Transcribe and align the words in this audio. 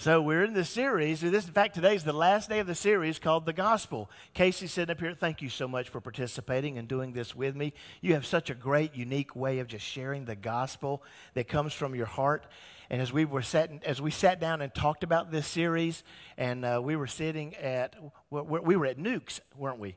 So 0.00 0.22
we're 0.22 0.44
in 0.44 0.54
this 0.54 0.70
series. 0.70 1.22
This, 1.22 1.48
in 1.48 1.52
fact, 1.52 1.74
today 1.74 1.96
is 1.96 2.04
the 2.04 2.12
last 2.12 2.48
day 2.48 2.60
of 2.60 2.68
the 2.68 2.76
series 2.76 3.18
called 3.18 3.44
The 3.44 3.52
Gospel. 3.52 4.08
Casey 4.32 4.68
sitting 4.68 4.92
up 4.92 5.00
here, 5.00 5.12
thank 5.12 5.42
you 5.42 5.48
so 5.48 5.66
much 5.66 5.88
for 5.88 6.00
participating 6.00 6.78
and 6.78 6.86
doing 6.86 7.14
this 7.14 7.34
with 7.34 7.56
me. 7.56 7.72
You 8.00 8.14
have 8.14 8.24
such 8.24 8.48
a 8.48 8.54
great, 8.54 8.94
unique 8.94 9.34
way 9.34 9.58
of 9.58 9.66
just 9.66 9.84
sharing 9.84 10.24
the 10.24 10.36
gospel 10.36 11.02
that 11.34 11.48
comes 11.48 11.72
from 11.72 11.96
your 11.96 12.06
heart. 12.06 12.46
And 12.90 13.02
as 13.02 13.12
we 13.12 13.24
were 13.24 13.42
sat, 13.42 13.72
as 13.84 14.00
we 14.00 14.12
sat 14.12 14.38
down 14.38 14.62
and 14.62 14.72
talked 14.72 15.02
about 15.02 15.32
this 15.32 15.48
series, 15.48 16.04
and 16.36 16.64
uh, 16.64 16.80
we 16.80 16.94
were 16.94 17.08
sitting 17.08 17.56
at, 17.56 17.96
we 18.30 18.76
were 18.76 18.86
at 18.86 18.98
Nukes, 18.98 19.40
weren't 19.56 19.80
we? 19.80 19.96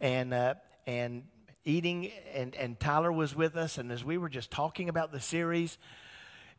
And 0.00 0.32
uh, 0.32 0.54
and 0.86 1.24
eating, 1.64 2.12
and 2.32 2.54
and 2.54 2.78
Tyler 2.78 3.10
was 3.10 3.34
with 3.34 3.56
us, 3.56 3.78
and 3.78 3.90
as 3.90 4.04
we 4.04 4.16
were 4.16 4.28
just 4.28 4.52
talking 4.52 4.88
about 4.88 5.10
the 5.10 5.20
series. 5.20 5.76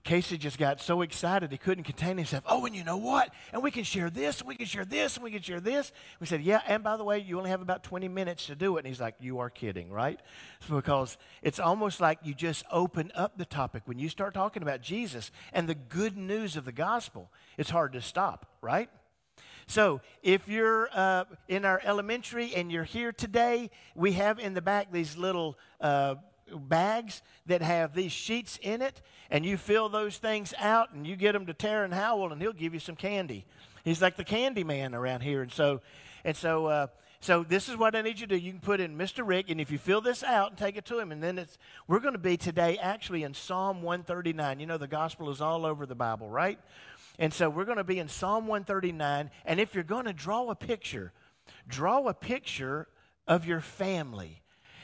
Casey 0.04 0.38
just 0.38 0.58
got 0.58 0.82
so 0.82 1.02
excited 1.02 1.52
he 1.52 1.58
couldn't 1.58 1.84
contain 1.84 2.18
himself. 2.18 2.44
Oh, 2.48 2.66
and 2.66 2.76
you 2.76 2.84
know 2.84 2.98
what? 2.98 3.32
And 3.54 3.62
we 3.62 3.70
can 3.70 3.84
share 3.84 4.10
this, 4.10 4.44
we 4.44 4.56
can 4.56 4.66
share 4.66 4.86
this, 4.86 5.16
and 5.16 5.24
we 5.24 5.30
can 5.30 5.42
share 5.42 5.60
this. 5.60 5.92
We 6.20 6.26
said, 6.26 6.42
Yeah, 6.42 6.62
and 6.68 6.84
by 6.84 6.98
the 6.98 7.04
way, 7.04 7.20
you 7.20 7.38
only 7.38 7.52
have 7.52 7.62
about 7.62 7.84
20 7.84 8.08
minutes 8.08 8.48
to 8.48 8.56
do 8.56 8.78
it. 8.78 8.80
And 8.80 8.88
he's 8.88 9.00
like, 9.00 9.16
You 9.20 9.40
are 9.40 9.50
kidding, 9.50 9.92
right? 9.92 10.20
So 10.68 10.76
because 10.76 11.18
it's 11.44 11.60
almost 11.60 12.02
like 12.02 12.20
you 12.24 12.34
just 12.34 12.66
open 12.72 13.12
up 13.14 13.38
the 13.38 13.46
topic. 13.46 13.84
When 13.86 14.00
you 14.00 14.10
start 14.10 14.34
talking 14.34 14.64
about 14.64 14.82
Jesus 14.82 15.32
and 15.54 15.70
the 15.70 15.76
good 15.76 16.18
news 16.18 16.58
of 16.58 16.66
the 16.66 16.72
gospel, 16.72 17.30
it's 17.58 17.70
hard 17.70 17.94
to 17.94 18.02
stop, 18.02 18.48
right? 18.62 18.90
So, 19.68 20.02
if 20.22 20.50
you're 20.50 20.90
uh, 20.92 21.26
in 21.48 21.64
our 21.64 21.80
elementary 21.84 22.54
and 22.56 22.72
you're 22.72 22.84
here 22.84 23.14
today, 23.14 23.70
we 23.96 24.14
have 24.14 24.40
in 24.40 24.54
the 24.54 24.62
back 24.62 24.92
these 24.92 25.16
little 25.16 25.58
uh, 25.80 26.16
bags 26.56 27.22
that 27.46 27.62
have 27.62 27.94
these 27.94 28.12
sheets 28.12 28.60
in 28.62 28.82
it, 28.82 29.02
and 29.30 29.46
you 29.46 29.58
fill 29.58 29.90
those 29.90 30.18
things 30.18 30.54
out 30.60 30.94
and 30.94 31.06
you 31.08 31.16
get 31.16 31.34
them 31.34 31.46
to 31.46 31.54
Taryn 31.54 31.94
Howell, 31.94 32.32
and 32.32 32.42
he'll 32.42 32.54
give 32.54 32.74
you 32.74 32.80
some 32.80 32.96
candy. 32.96 33.46
He's 33.84 34.02
like 34.02 34.16
the 34.16 34.24
candy 34.24 34.64
man 34.64 34.94
around 34.94 35.22
here. 35.22 35.42
And 35.42 35.52
so, 35.52 35.82
and 36.24 36.36
so, 36.36 36.68
uh, 36.68 36.88
so 37.20 37.44
this 37.44 37.70
is 37.70 37.78
what 37.78 37.96
I 37.96 38.02
need 38.02 38.20
you 38.20 38.28
to 38.28 38.36
do. 38.36 38.44
You 38.44 38.52
can 38.52 38.62
put 38.62 38.80
in 38.80 38.98
Mr. 38.98 39.26
Rick, 39.26 39.50
and 39.50 39.62
if 39.62 39.72
you 39.72 39.78
fill 39.78 40.02
this 40.02 40.24
out 40.24 40.50
and 40.50 40.58
take 40.58 40.76
it 40.76 40.86
to 40.86 41.00
him, 41.00 41.12
and 41.12 41.22
then 41.22 41.38
it's 41.38 41.58
we're 41.88 42.00
going 42.00 42.14
to 42.14 42.20
be 42.20 42.36
today 42.36 42.78
actually 42.80 43.24
in 43.24 43.34
Psalm 43.34 43.84
139. 43.84 44.60
You 44.60 44.66
know 44.66 44.78
the 44.78 44.88
gospel 44.88 45.30
is 45.30 45.40
all 45.40 45.66
over 45.66 45.86
the 45.86 45.96
Bible, 45.96 46.30
right? 46.30 46.60
And 47.20 47.32
so 47.32 47.50
we're 47.50 47.66
going 47.66 47.78
to 47.78 47.84
be 47.84 48.00
in 48.00 48.08
Psalm 48.08 48.48
139. 48.48 49.30
And 49.46 49.60
if 49.60 49.76
you're 49.76 49.84
going 49.84 50.06
to 50.06 50.14
draw 50.14 50.50
a 50.50 50.56
picture, 50.56 51.12
draw 51.68 52.08
a 52.08 52.14
picture 52.14 52.88
of 53.28 53.46
your 53.46 53.62
family. 53.62 54.42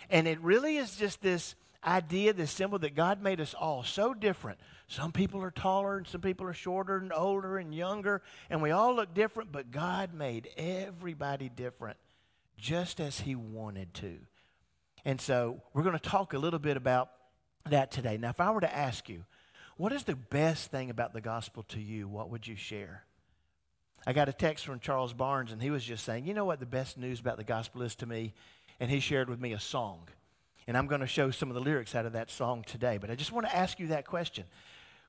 And 0.10 0.28
it 0.28 0.40
really 0.42 0.78
is 0.78 0.96
just 0.96 1.22
this 1.22 1.56
idea, 1.84 2.34
this 2.34 2.52
symbol 2.52 2.80
that 2.80 2.96
God 2.96 3.22
made 3.22 3.40
us 3.40 3.54
all 3.54 3.84
so 3.84 4.14
different. 4.14 4.60
Some 4.88 5.12
people 5.12 5.42
are 5.42 5.52
taller 5.52 5.98
and 5.98 6.08
some 6.08 6.22
people 6.22 6.48
are 6.48 6.54
shorter 6.54 6.98
and 6.98 7.12
older 7.14 7.58
and 7.58 7.74
younger, 7.74 8.22
and 8.50 8.62
we 8.62 8.72
all 8.72 8.96
look 8.96 9.14
different, 9.14 9.52
but 9.52 9.72
God 9.72 10.14
made 10.14 10.50
everybody 10.58 11.50
different 11.50 11.98
just 12.58 13.00
as 13.00 13.20
He 13.20 13.36
wanted 13.36 13.94
to. 13.96 14.18
And 15.06 15.22
so 15.22 15.62
we're 15.74 15.84
going 15.84 15.98
to 15.98 16.10
talk 16.10 16.34
a 16.34 16.38
little 16.38 16.60
bit 16.60 16.78
about 16.78 17.10
that 17.70 17.92
today. 17.92 18.18
Now, 18.18 18.30
if 18.30 18.40
I 18.40 18.52
were 18.52 18.62
to 18.62 18.76
ask 18.76 19.10
you, 19.10 19.26
what 19.78 19.94
is 19.94 20.04
the 20.04 20.16
best 20.16 20.72
thing 20.72 20.90
about 20.90 21.14
the 21.14 21.22
gospel 21.22 21.64
to 21.70 21.80
you? 21.80 22.08
What 22.08 22.30
would 22.30 22.48
you 22.48 22.56
share? 22.56 23.04
I 24.06 24.14
got 24.14 24.30
a 24.30 24.34
text 24.34 24.66
from 24.66 24.80
Charles 24.80 25.14
Barnes, 25.14 25.52
and 25.52 25.62
he 25.62 25.70
was 25.70 25.84
just 25.84 26.04
saying, 26.04 26.26
You 26.26 26.34
know 26.34 26.46
what 26.46 26.60
the 26.60 26.66
best 26.66 26.98
news 26.98 27.20
about 27.20 27.38
the 27.38 27.44
gospel 27.44 27.82
is 27.82 27.96
to 27.96 28.06
me? 28.06 28.34
And 28.80 28.92
he 28.92 29.00
shared 29.00 29.30
with 29.30 29.39
me 29.39 29.53
a 29.53 29.59
song. 29.59 30.08
And 30.67 30.78
I'm 30.78 30.88
going 30.88 31.02
to 31.02 31.08
show 31.08 31.31
some 31.31 31.50
of 31.50 31.56
the 31.56 31.61
lyrics 31.61 31.95
out 31.95 32.06
of 32.06 32.14
that 32.14 32.30
song 32.30 32.64
today. 32.66 32.97
But 32.97 33.09
I 33.09 33.16
just 33.16 33.31
want 33.31 33.47
to 33.47 33.56
ask 33.56 33.80
you 33.80 33.88
that 33.88 34.06
question. 34.06 34.45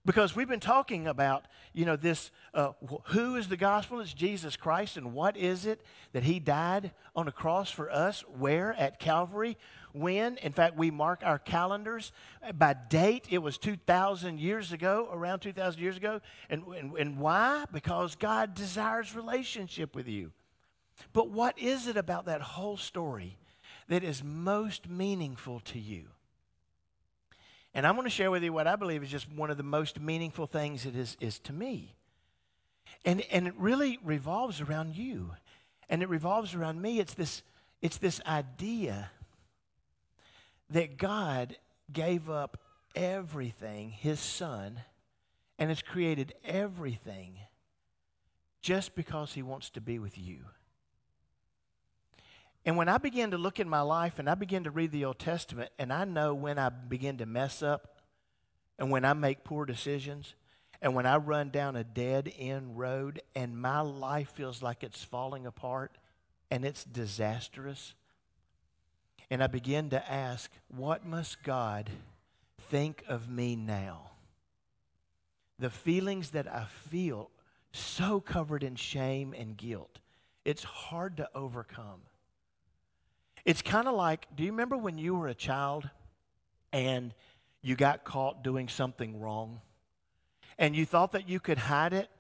Because 0.06 0.34
we've 0.34 0.48
been 0.48 0.60
talking 0.60 1.06
about, 1.06 1.46
you 1.74 1.84
know, 1.84 1.96
this 1.96 2.30
uh, 2.54 2.70
who 3.06 3.36
is 3.36 3.48
the 3.48 3.56
gospel? 3.56 4.00
It's 4.00 4.14
Jesus 4.14 4.56
Christ. 4.56 4.96
And 4.96 5.12
what 5.12 5.36
is 5.36 5.66
it 5.66 5.82
that 6.12 6.22
he 6.22 6.38
died 6.38 6.92
on 7.14 7.28
a 7.28 7.32
cross 7.32 7.70
for 7.70 7.90
us? 7.90 8.24
Where? 8.38 8.72
At 8.74 9.00
Calvary. 9.00 9.58
When? 9.92 10.38
In 10.38 10.52
fact, 10.52 10.76
we 10.76 10.90
mark 10.90 11.22
our 11.24 11.38
calendars 11.38 12.12
by 12.56 12.74
date. 12.88 13.26
It 13.28 13.38
was 13.38 13.58
2,000 13.58 14.38
years 14.38 14.72
ago, 14.72 15.08
around 15.12 15.40
2,000 15.40 15.82
years 15.82 15.96
ago. 15.96 16.20
And, 16.48 16.62
and, 16.68 16.96
and 16.96 17.18
why? 17.18 17.64
Because 17.72 18.14
God 18.14 18.54
desires 18.54 19.14
relationship 19.14 19.94
with 19.94 20.08
you. 20.08 20.32
But 21.12 21.30
what 21.30 21.58
is 21.58 21.86
it 21.86 21.96
about 21.96 22.26
that 22.26 22.40
whole 22.40 22.76
story 22.76 23.36
that 23.88 24.04
is 24.04 24.22
most 24.22 24.88
meaningful 24.88 25.60
to 25.60 25.78
you? 25.78 26.04
And 27.74 27.86
I'm 27.86 27.94
going 27.94 28.04
to 28.04 28.10
share 28.10 28.30
with 28.30 28.42
you 28.42 28.52
what 28.52 28.66
I 28.66 28.76
believe 28.76 29.02
is 29.02 29.10
just 29.10 29.30
one 29.32 29.50
of 29.50 29.56
the 29.56 29.62
most 29.62 30.00
meaningful 30.00 30.46
things 30.46 30.86
it 30.86 30.96
is, 30.96 31.16
is 31.20 31.38
to 31.40 31.52
me. 31.52 31.94
And, 33.04 33.22
and 33.30 33.46
it 33.46 33.54
really 33.56 33.98
revolves 34.02 34.60
around 34.60 34.96
you. 34.96 35.32
And 35.88 36.02
it 36.02 36.08
revolves 36.08 36.54
around 36.54 36.80
me. 36.80 36.98
It's 36.98 37.14
this, 37.14 37.42
it's 37.80 37.98
this 37.98 38.20
idea 38.26 39.10
that 40.70 40.98
God 40.98 41.56
gave 41.92 42.28
up 42.28 42.58
everything, 42.94 43.90
his 43.90 44.20
son, 44.20 44.80
and 45.58 45.70
has 45.70 45.82
created 45.82 46.34
everything 46.44 47.38
just 48.60 48.94
because 48.94 49.34
he 49.34 49.42
wants 49.42 49.70
to 49.70 49.80
be 49.80 49.98
with 49.98 50.18
you. 50.18 50.38
And 52.68 52.76
when 52.76 52.90
I 52.90 52.98
begin 52.98 53.30
to 53.30 53.38
look 53.38 53.60
in 53.60 53.66
my 53.66 53.80
life 53.80 54.18
and 54.18 54.28
I 54.28 54.34
begin 54.34 54.64
to 54.64 54.70
read 54.70 54.92
the 54.92 55.06
Old 55.06 55.18
Testament, 55.18 55.70
and 55.78 55.90
I 55.90 56.04
know 56.04 56.34
when 56.34 56.58
I 56.58 56.68
begin 56.68 57.16
to 57.16 57.24
mess 57.24 57.62
up 57.62 57.96
and 58.78 58.90
when 58.90 59.06
I 59.06 59.14
make 59.14 59.42
poor 59.42 59.64
decisions 59.64 60.34
and 60.82 60.94
when 60.94 61.06
I 61.06 61.16
run 61.16 61.48
down 61.48 61.76
a 61.76 61.82
dead 61.82 62.30
end 62.38 62.78
road 62.78 63.22
and 63.34 63.58
my 63.58 63.80
life 63.80 64.32
feels 64.34 64.62
like 64.62 64.84
it's 64.84 65.02
falling 65.02 65.46
apart 65.46 65.96
and 66.50 66.62
it's 66.62 66.84
disastrous, 66.84 67.94
and 69.30 69.42
I 69.42 69.46
begin 69.46 69.88
to 69.88 70.12
ask, 70.12 70.50
what 70.68 71.06
must 71.06 71.42
God 71.42 71.88
think 72.60 73.02
of 73.08 73.30
me 73.30 73.56
now? 73.56 74.10
The 75.58 75.70
feelings 75.70 76.32
that 76.32 76.46
I 76.46 76.66
feel 76.90 77.30
so 77.72 78.20
covered 78.20 78.62
in 78.62 78.76
shame 78.76 79.34
and 79.34 79.56
guilt, 79.56 80.00
it's 80.44 80.64
hard 80.64 81.16
to 81.16 81.30
overcome. 81.34 82.02
It's 83.48 83.62
kind 83.62 83.88
of 83.88 83.94
like 83.94 84.26
do 84.36 84.42
you 84.42 84.50
remember 84.50 84.76
when 84.76 84.98
you 84.98 85.14
were 85.14 85.26
a 85.26 85.34
child 85.34 85.88
and 86.70 87.14
you 87.62 87.76
got 87.76 88.04
caught 88.04 88.44
doing 88.44 88.68
something 88.68 89.18
wrong? 89.18 89.62
And 90.58 90.76
you 90.76 90.84
thought 90.84 91.12
that 91.12 91.30
you 91.30 91.40
could 91.40 91.56
hide 91.56 91.94
it, 91.94 92.10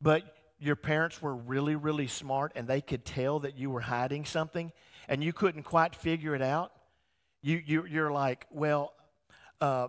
but 0.00 0.22
your 0.60 0.76
parents 0.76 1.20
were 1.20 1.34
really, 1.34 1.74
really 1.74 2.06
smart 2.06 2.52
and 2.54 2.68
they 2.68 2.80
could 2.80 3.04
tell 3.04 3.40
that 3.40 3.58
you 3.58 3.68
were 3.68 3.80
hiding 3.80 4.24
something 4.24 4.70
and 5.08 5.24
you 5.24 5.32
couldn't 5.32 5.64
quite 5.64 5.96
figure 5.96 6.36
it 6.36 6.42
out? 6.42 6.70
You, 7.42 7.60
you, 7.66 7.84
you're 7.86 8.12
like, 8.12 8.46
well, 8.52 8.92
uh, 9.60 9.88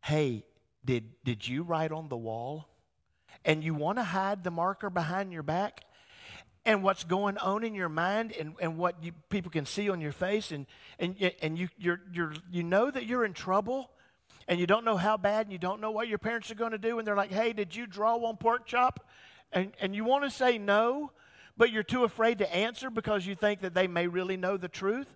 hey, 0.00 0.46
did, 0.86 1.04
did 1.22 1.46
you 1.46 1.64
write 1.64 1.92
on 1.92 2.08
the 2.08 2.16
wall? 2.16 2.66
And 3.44 3.62
you 3.62 3.74
want 3.74 3.98
to 3.98 4.04
hide 4.04 4.42
the 4.42 4.50
marker 4.50 4.88
behind 4.88 5.34
your 5.34 5.42
back? 5.42 5.84
And 6.64 6.82
what's 6.82 7.04
going 7.04 7.38
on 7.38 7.64
in 7.64 7.74
your 7.74 7.88
mind 7.88 8.32
and, 8.38 8.54
and 8.60 8.76
what 8.76 9.02
you, 9.02 9.12
people 9.28 9.50
can 9.50 9.64
see 9.64 9.88
on 9.88 10.00
your 10.00 10.12
face 10.12 10.50
and, 10.52 10.66
and, 10.98 11.16
and 11.42 11.58
you, 11.58 11.68
you're, 11.78 12.00
you're, 12.12 12.32
you 12.50 12.62
know 12.62 12.90
that 12.90 13.06
you're 13.06 13.24
in 13.24 13.32
trouble 13.32 13.90
and 14.46 14.60
you 14.60 14.66
don't 14.66 14.84
know 14.84 14.96
how 14.96 15.16
bad 15.16 15.46
and 15.46 15.52
you 15.52 15.58
don't 15.58 15.80
know 15.80 15.90
what 15.90 16.08
your 16.08 16.18
parents 16.18 16.50
are 16.50 16.54
going 16.54 16.72
to 16.72 16.78
do 16.78 16.98
and 16.98 17.06
they're 17.06 17.16
like 17.16 17.32
hey 17.32 17.52
did 17.52 17.74
you 17.74 17.86
draw 17.86 18.16
on 18.16 18.36
pork 18.36 18.66
chop? 18.66 19.06
And, 19.52 19.72
and 19.80 19.94
you 19.94 20.04
want 20.04 20.24
to 20.24 20.30
say 20.30 20.58
no 20.58 21.12
but 21.56 21.70
you're 21.70 21.82
too 21.82 22.04
afraid 22.04 22.38
to 22.38 22.54
answer 22.54 22.90
because 22.90 23.26
you 23.26 23.34
think 23.34 23.60
that 23.60 23.74
they 23.74 23.86
may 23.86 24.06
really 24.06 24.38
know 24.38 24.56
the 24.56 24.68
truth. 24.68 25.14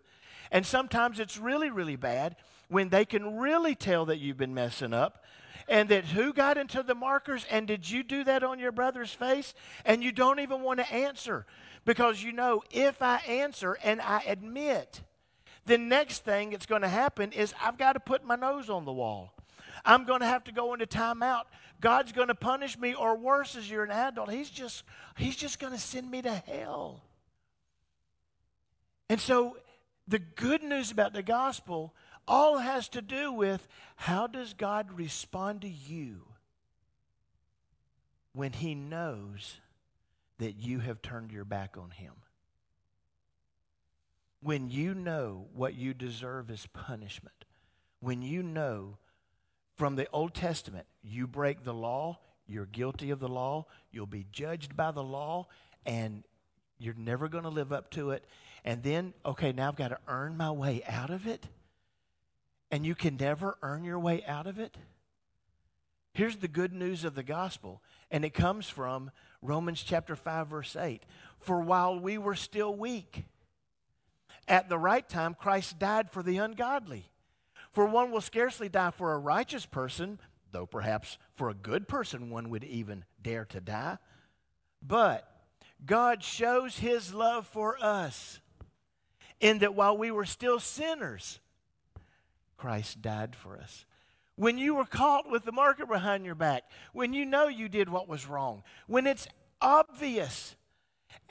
And 0.51 0.67
sometimes 0.67 1.21
it's 1.21 1.39
really 1.39 1.71
really 1.71 1.97
bad 1.97 2.37
when 2.69 2.89
they 2.89 3.05
can 3.05 3.37
really 3.37 3.75
tell 3.75 4.07
that 4.07 4.19
you've 4.19 4.37
been 4.37 4.55
messing 4.55 4.95
up 4.95 5.24
and 5.69 5.89
that 5.89 6.05
who 6.05 6.33
got 6.33 6.57
into 6.59 6.83
the 6.83 6.95
markers 6.95 7.47
and 7.51 7.67
did 7.67 7.89
you 7.89 8.03
do 8.03 8.25
that 8.25 8.43
on 8.43 8.59
your 8.59 8.73
brother's 8.73 9.13
face? 9.13 9.55
And 9.85 10.03
you 10.03 10.13
don't 10.13 10.41
even 10.41 10.63
want 10.63 10.81
to 10.81 10.93
answer. 10.93 11.47
Because 11.85 12.23
you 12.23 12.33
know 12.33 12.63
if 12.71 13.03
i 13.03 13.17
answer 13.29 13.77
and 13.85 14.01
i 14.01 14.23
admit 14.27 15.03
the 15.67 15.79
next 15.79 16.25
thing 16.25 16.51
that's 16.51 16.67
going 16.67 16.83
to 16.83 16.89
happen 16.89 17.33
is 17.33 17.55
i've 17.63 17.79
got 17.79 17.93
to 17.93 18.01
put 18.01 18.25
my 18.25 18.37
nose 18.37 18.71
on 18.71 18.85
the 18.85 18.93
wall. 18.93 19.33
I'm 19.85 20.05
going 20.05 20.21
to 20.21 20.27
have 20.27 20.45
to 20.45 20.53
go 20.53 20.73
into 20.73 20.87
timeout. 20.87 21.43
God's 21.81 22.13
going 22.13 22.29
to 22.29 22.35
punish 22.35 22.79
me 22.79 22.95
or 22.95 23.17
worse 23.17 23.57
as 23.57 23.69
you're 23.69 23.85
an 23.85 23.91
adult 23.91 24.31
he's 24.31 24.51
just 24.51 24.85
he's 25.17 25.37
just 25.37 25.59
going 25.59 25.73
to 25.73 25.79
send 25.79 26.11
me 26.11 26.23
to 26.23 26.33
hell. 26.33 27.03
And 29.11 29.21
so 29.21 29.59
the 30.09 30.19
good 30.19 30.63
news 30.63 30.91
about 30.91 31.13
the 31.13 31.23
gospel 31.23 31.93
all 32.27 32.59
has 32.59 32.89
to 32.91 33.03
do 33.03 33.33
with 33.33 33.67
how 33.97 34.27
does 34.27 34.55
God 34.55 34.93
respond 34.93 35.63
to 35.63 35.69
you 35.69 36.23
when 38.33 38.53
he 38.53 38.75
knows 38.75 39.61
that 40.39 40.57
you 40.57 40.81
have 40.81 41.03
turned 41.03 41.31
your 41.31 41.45
back 41.45 41.77
on 41.79 41.91
him? 41.91 42.15
When 44.43 44.69
you 44.69 44.95
know 44.95 45.47
what 45.55 45.75
you 45.75 45.95
deserve 45.95 46.51
is 46.51 46.67
punishment, 46.73 47.45
when 48.01 48.21
you 48.21 48.43
know 48.43 48.99
from 49.77 49.97
the 49.97 50.09
Old 50.13 50.35
Testament, 50.35 50.87
you 51.03 51.27
break 51.27 51.65
the 51.65 51.75
law, 51.75 52.19
You're 52.47 52.67
guilty 52.67 53.11
of 53.11 53.21
the 53.21 53.29
law. 53.29 53.67
You'll 53.91 54.07
be 54.07 54.27
judged 54.31 54.77
by 54.77 54.91
the 54.91 55.03
law, 55.03 55.47
and 55.87 56.25
you're 56.79 56.95
never 56.95 57.29
going 57.29 57.45
to 57.45 57.51
live 57.51 57.73
up 57.73 57.91
to 57.93 58.11
it. 58.11 58.25
And 58.65 58.83
then, 58.83 59.15
okay, 59.25 59.53
now 59.53 59.69
I've 59.69 59.77
got 59.77 59.89
to 59.89 59.99
earn 60.09 60.37
my 60.37 60.51
way 60.51 60.83
out 60.87 61.11
of 61.11 61.27
it. 61.27 61.47
And 62.75 62.85
you 62.85 62.97
can 62.97 63.17
never 63.17 63.57
earn 63.63 63.85
your 63.85 64.01
way 64.01 64.25
out 64.27 64.49
of 64.49 64.59
it. 64.59 64.77
Here's 66.13 66.39
the 66.39 66.49
good 66.49 66.73
news 66.73 67.05
of 67.05 67.15
the 67.15 67.23
gospel, 67.23 67.81
and 68.11 68.25
it 68.25 68.35
comes 68.35 68.69
from 68.69 69.13
Romans 69.43 69.81
chapter 69.81 70.17
5, 70.17 70.49
verse 70.49 70.75
8. 70.75 71.05
For 71.39 71.61
while 71.61 71.97
we 71.97 72.19
were 72.19 72.35
still 72.35 72.75
weak, 72.75 73.27
at 74.49 74.69
the 74.69 74.77
right 74.77 75.09
time, 75.09 75.35
Christ 75.35 75.79
died 75.79 76.11
for 76.11 76.25
the 76.25 76.39
ungodly. 76.39 77.13
For 77.71 77.87
one 77.87 78.11
will 78.11 78.21
scarcely 78.21 78.69
die 78.69 78.91
for 78.91 79.13
a 79.13 79.19
righteous 79.19 79.67
person, 79.67 80.19
though 80.51 80.67
perhaps 80.67 81.17
for 81.37 81.51
a 81.51 81.55
good 81.55 81.87
person 81.87 82.29
one 82.29 82.51
would 82.51 82.65
even 82.65 83.05
dare 83.23 83.45
to 83.45 83.61
die. 83.61 83.99
But 84.83 85.31
God 85.87 86.25
shows 86.25 86.79
his 86.79 87.15
love 87.15 87.47
for 87.47 87.77
us 87.81 88.41
in 89.39 89.61
that 89.61 89.77
while 89.77 89.97
we 89.97 90.11
were 90.11 90.25
still 90.25 90.59
sinners, 90.59 91.39
Christ 92.57 93.03
died 93.03 93.35
for 93.37 93.59
us. 93.59 93.85
When 94.37 94.59
you 94.59 94.75
were 94.75 94.85
caught 94.85 95.31
with 95.31 95.45
the 95.45 95.53
marker 95.53 95.87
behind 95.87 96.25
your 96.25 96.35
back, 96.35 96.65
when 96.93 97.13
you 97.13 97.25
know 97.25 97.47
you 97.47 97.69
did 97.69 97.89
what 97.89 98.09
was 98.09 98.27
wrong, 98.27 98.63
when 98.87 99.07
it's 99.07 99.29
obvious, 99.61 100.57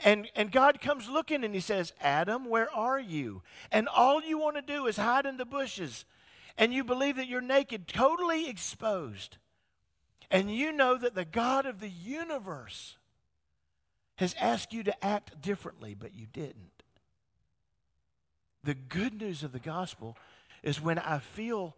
and, 0.00 0.28
and 0.34 0.50
God 0.50 0.80
comes 0.80 1.08
looking 1.08 1.44
and 1.44 1.54
he 1.54 1.60
says, 1.60 1.92
Adam, 2.00 2.48
where 2.48 2.70
are 2.74 2.98
you? 2.98 3.42
And 3.70 3.88
all 3.88 4.22
you 4.22 4.38
want 4.38 4.56
to 4.56 4.62
do 4.62 4.86
is 4.86 4.96
hide 4.96 5.26
in 5.26 5.36
the 5.36 5.44
bushes 5.44 6.06
and 6.56 6.72
you 6.72 6.84
believe 6.84 7.16
that 7.16 7.28
you're 7.28 7.40
naked, 7.40 7.88
totally 7.88 8.48
exposed, 8.48 9.38
and 10.30 10.50
you 10.54 10.72
know 10.72 10.96
that 10.96 11.14
the 11.14 11.24
God 11.24 11.66
of 11.66 11.80
the 11.80 11.88
universe 11.88 12.96
has 14.16 14.34
asked 14.38 14.72
you 14.72 14.82
to 14.84 15.04
act 15.04 15.40
differently, 15.40 15.94
but 15.94 16.14
you 16.14 16.26
didn't. 16.32 16.82
The 18.62 18.74
good 18.74 19.20
news 19.20 19.42
of 19.42 19.52
the 19.52 19.58
gospel 19.58 20.16
is 20.64 20.80
when 20.80 20.98
I 20.98 21.18
feel 21.18 21.76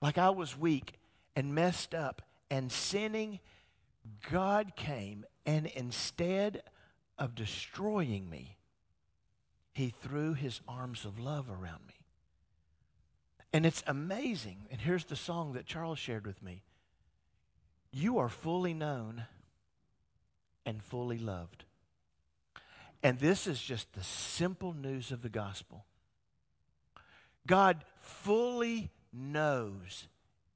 like 0.00 0.16
I 0.16 0.30
was 0.30 0.56
weak 0.56 0.94
and 1.34 1.54
messed 1.54 1.94
up 1.94 2.22
and 2.48 2.70
sinning, 2.70 3.40
God 4.30 4.76
came 4.76 5.26
and 5.44 5.66
instead 5.66 6.62
of 7.18 7.34
destroying 7.34 8.30
me, 8.30 8.56
He 9.72 9.92
threw 10.00 10.34
His 10.34 10.60
arms 10.68 11.04
of 11.04 11.18
love 11.18 11.50
around 11.50 11.86
me. 11.88 11.94
And 13.52 13.66
it's 13.66 13.82
amazing. 13.86 14.66
And 14.70 14.80
here's 14.80 15.04
the 15.04 15.16
song 15.16 15.52
that 15.52 15.66
Charles 15.66 15.98
shared 15.98 16.26
with 16.26 16.42
me 16.42 16.62
You 17.92 18.18
are 18.18 18.28
fully 18.28 18.74
known 18.74 19.26
and 20.64 20.82
fully 20.82 21.18
loved. 21.18 21.64
And 23.02 23.18
this 23.18 23.46
is 23.46 23.60
just 23.60 23.92
the 23.92 24.04
simple 24.04 24.72
news 24.72 25.10
of 25.10 25.22
the 25.22 25.28
gospel. 25.28 25.84
God 27.46 27.84
fully 28.00 28.90
knows 29.12 30.08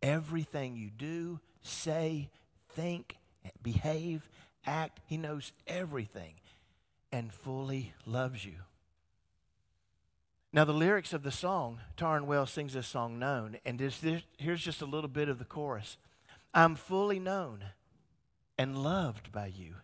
everything 0.03 0.77
you 0.77 0.91
do, 0.91 1.41
say, 1.63 2.31
think, 2.71 3.17
behave, 3.63 4.29
act. 4.67 5.01
He 5.07 5.17
knows 5.17 5.53
everything 5.67 6.35
and 7.13 7.33
fully 7.33 7.93
loves 8.07 8.45
you. 8.45 8.55
Now, 10.53 10.65
the 10.65 10.73
lyrics 10.73 11.13
of 11.13 11.23
the 11.23 11.31
song, 11.31 11.81
Tauren 11.97 12.25
Wells 12.25 12.51
sings 12.51 12.73
this 12.73 12.87
song 12.87 13.19
known, 13.19 13.59
and 13.67 13.79
this, 13.79 13.99
this, 13.99 14.23
here's 14.39 14.63
just 14.63 14.81
a 14.81 14.87
little 14.87 15.09
bit 15.09 15.29
of 15.29 15.39
the 15.39 15.45
chorus 15.45 15.99
I'm 16.55 16.75
fully 16.75 17.19
known 17.19 17.65
and 18.57 18.83
loved 18.83 19.31
by 19.31 19.47
you, 19.47 19.75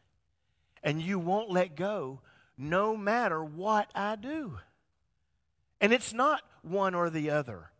and 0.82 1.02
you 1.02 1.18
won't 1.18 1.50
let 1.50 1.76
go 1.76 2.20
no 2.56 2.96
matter 2.96 3.44
what 3.44 3.90
I 3.94 4.16
do. 4.16 4.58
And 5.80 5.92
it's 5.92 6.14
not 6.14 6.40
one 6.64 6.94
or 6.94 7.10
the 7.10 7.30
other, 7.30 7.70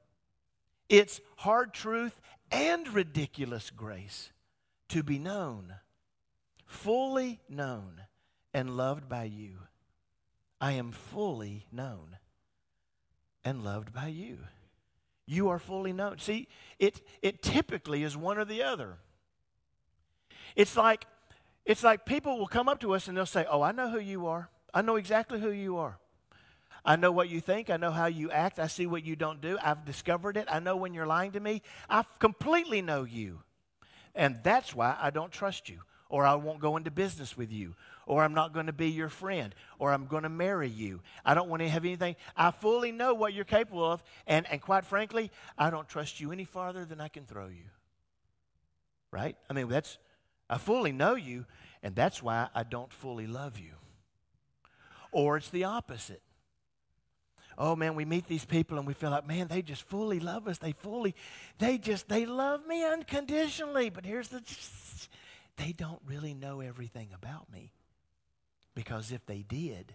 it's 0.88 1.20
hard 1.36 1.72
truth 1.72 2.20
and 2.50 2.88
ridiculous 2.88 3.70
grace 3.70 4.30
to 4.88 5.02
be 5.02 5.18
known, 5.18 5.74
fully 6.66 7.40
known, 7.48 8.02
and 8.52 8.76
loved 8.76 9.08
by 9.08 9.24
you. 9.24 9.58
I 10.60 10.72
am 10.72 10.92
fully 10.92 11.66
known 11.72 12.16
and 13.44 13.64
loved 13.64 13.92
by 13.92 14.06
you. 14.06 14.38
You 15.26 15.48
are 15.48 15.58
fully 15.58 15.92
known. 15.92 16.18
See, 16.18 16.48
it, 16.78 17.00
it 17.22 17.42
typically 17.42 18.02
is 18.02 18.16
one 18.16 18.38
or 18.38 18.44
the 18.44 18.62
other. 18.62 18.98
It's 20.54 20.76
like, 20.76 21.06
it's 21.64 21.82
like 21.82 22.04
people 22.04 22.38
will 22.38 22.46
come 22.46 22.68
up 22.68 22.80
to 22.80 22.94
us 22.94 23.08
and 23.08 23.16
they'll 23.16 23.26
say, 23.26 23.46
Oh, 23.50 23.62
I 23.62 23.72
know 23.72 23.90
who 23.90 23.98
you 23.98 24.26
are. 24.26 24.50
I 24.72 24.82
know 24.82 24.96
exactly 24.96 25.40
who 25.40 25.50
you 25.50 25.76
are. 25.76 25.98
I 26.84 26.96
know 26.96 27.12
what 27.12 27.30
you 27.30 27.40
think. 27.40 27.70
I 27.70 27.78
know 27.78 27.90
how 27.90 28.06
you 28.06 28.30
act. 28.30 28.58
I 28.58 28.66
see 28.66 28.86
what 28.86 29.04
you 29.04 29.16
don't 29.16 29.40
do. 29.40 29.56
I've 29.62 29.84
discovered 29.84 30.36
it. 30.36 30.46
I 30.50 30.60
know 30.60 30.76
when 30.76 30.92
you're 30.92 31.06
lying 31.06 31.32
to 31.32 31.40
me. 31.40 31.62
I 31.88 32.04
completely 32.18 32.82
know 32.82 33.04
you. 33.04 33.40
And 34.14 34.38
that's 34.42 34.74
why 34.74 34.96
I 35.00 35.10
don't 35.10 35.32
trust 35.32 35.68
you, 35.68 35.80
or 36.08 36.24
I 36.24 36.34
won't 36.34 36.60
go 36.60 36.76
into 36.76 36.90
business 36.90 37.36
with 37.36 37.50
you, 37.50 37.74
or 38.06 38.22
I'm 38.22 38.34
not 38.34 38.52
going 38.52 38.66
to 38.66 38.72
be 38.72 38.90
your 38.90 39.08
friend, 39.08 39.54
or 39.78 39.92
I'm 39.92 40.06
going 40.06 40.22
to 40.22 40.28
marry 40.28 40.68
you. 40.68 41.00
I 41.24 41.34
don't 41.34 41.48
want 41.48 41.62
to 41.62 41.68
have 41.68 41.84
anything. 41.84 42.16
I 42.36 42.50
fully 42.50 42.92
know 42.92 43.14
what 43.14 43.32
you're 43.32 43.44
capable 43.44 43.90
of, 43.90 44.04
and, 44.26 44.46
and 44.50 44.60
quite 44.60 44.84
frankly, 44.84 45.32
I 45.58 45.70
don't 45.70 45.88
trust 45.88 46.20
you 46.20 46.30
any 46.32 46.44
farther 46.44 46.84
than 46.84 47.00
I 47.00 47.08
can 47.08 47.24
throw 47.24 47.48
you. 47.48 47.64
Right? 49.10 49.36
I 49.48 49.52
mean, 49.52 49.68
that's, 49.68 49.98
I 50.48 50.58
fully 50.58 50.92
know 50.92 51.14
you, 51.14 51.46
and 51.82 51.96
that's 51.96 52.22
why 52.22 52.48
I 52.54 52.62
don't 52.62 52.92
fully 52.92 53.26
love 53.26 53.58
you. 53.58 53.72
Or 55.10 55.36
it's 55.36 55.50
the 55.50 55.64
opposite. 55.64 56.22
Oh 57.56 57.76
man, 57.76 57.94
we 57.94 58.04
meet 58.04 58.26
these 58.26 58.44
people 58.44 58.78
and 58.78 58.86
we 58.86 58.94
feel 58.94 59.10
like, 59.10 59.26
man, 59.26 59.48
they 59.48 59.62
just 59.62 59.82
fully 59.82 60.20
love 60.20 60.48
us. 60.48 60.58
They 60.58 60.72
fully, 60.72 61.14
they 61.58 61.78
just, 61.78 62.08
they 62.08 62.26
love 62.26 62.66
me 62.66 62.84
unconditionally. 62.84 63.90
But 63.90 64.04
here's 64.04 64.28
the, 64.28 64.42
they 65.56 65.72
don't 65.72 66.00
really 66.06 66.34
know 66.34 66.60
everything 66.60 67.10
about 67.14 67.50
me. 67.52 67.72
Because 68.74 69.12
if 69.12 69.24
they 69.26 69.42
did, 69.42 69.94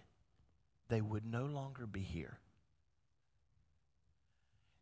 they 0.88 1.00
would 1.00 1.26
no 1.26 1.44
longer 1.44 1.86
be 1.86 2.00
here. 2.00 2.38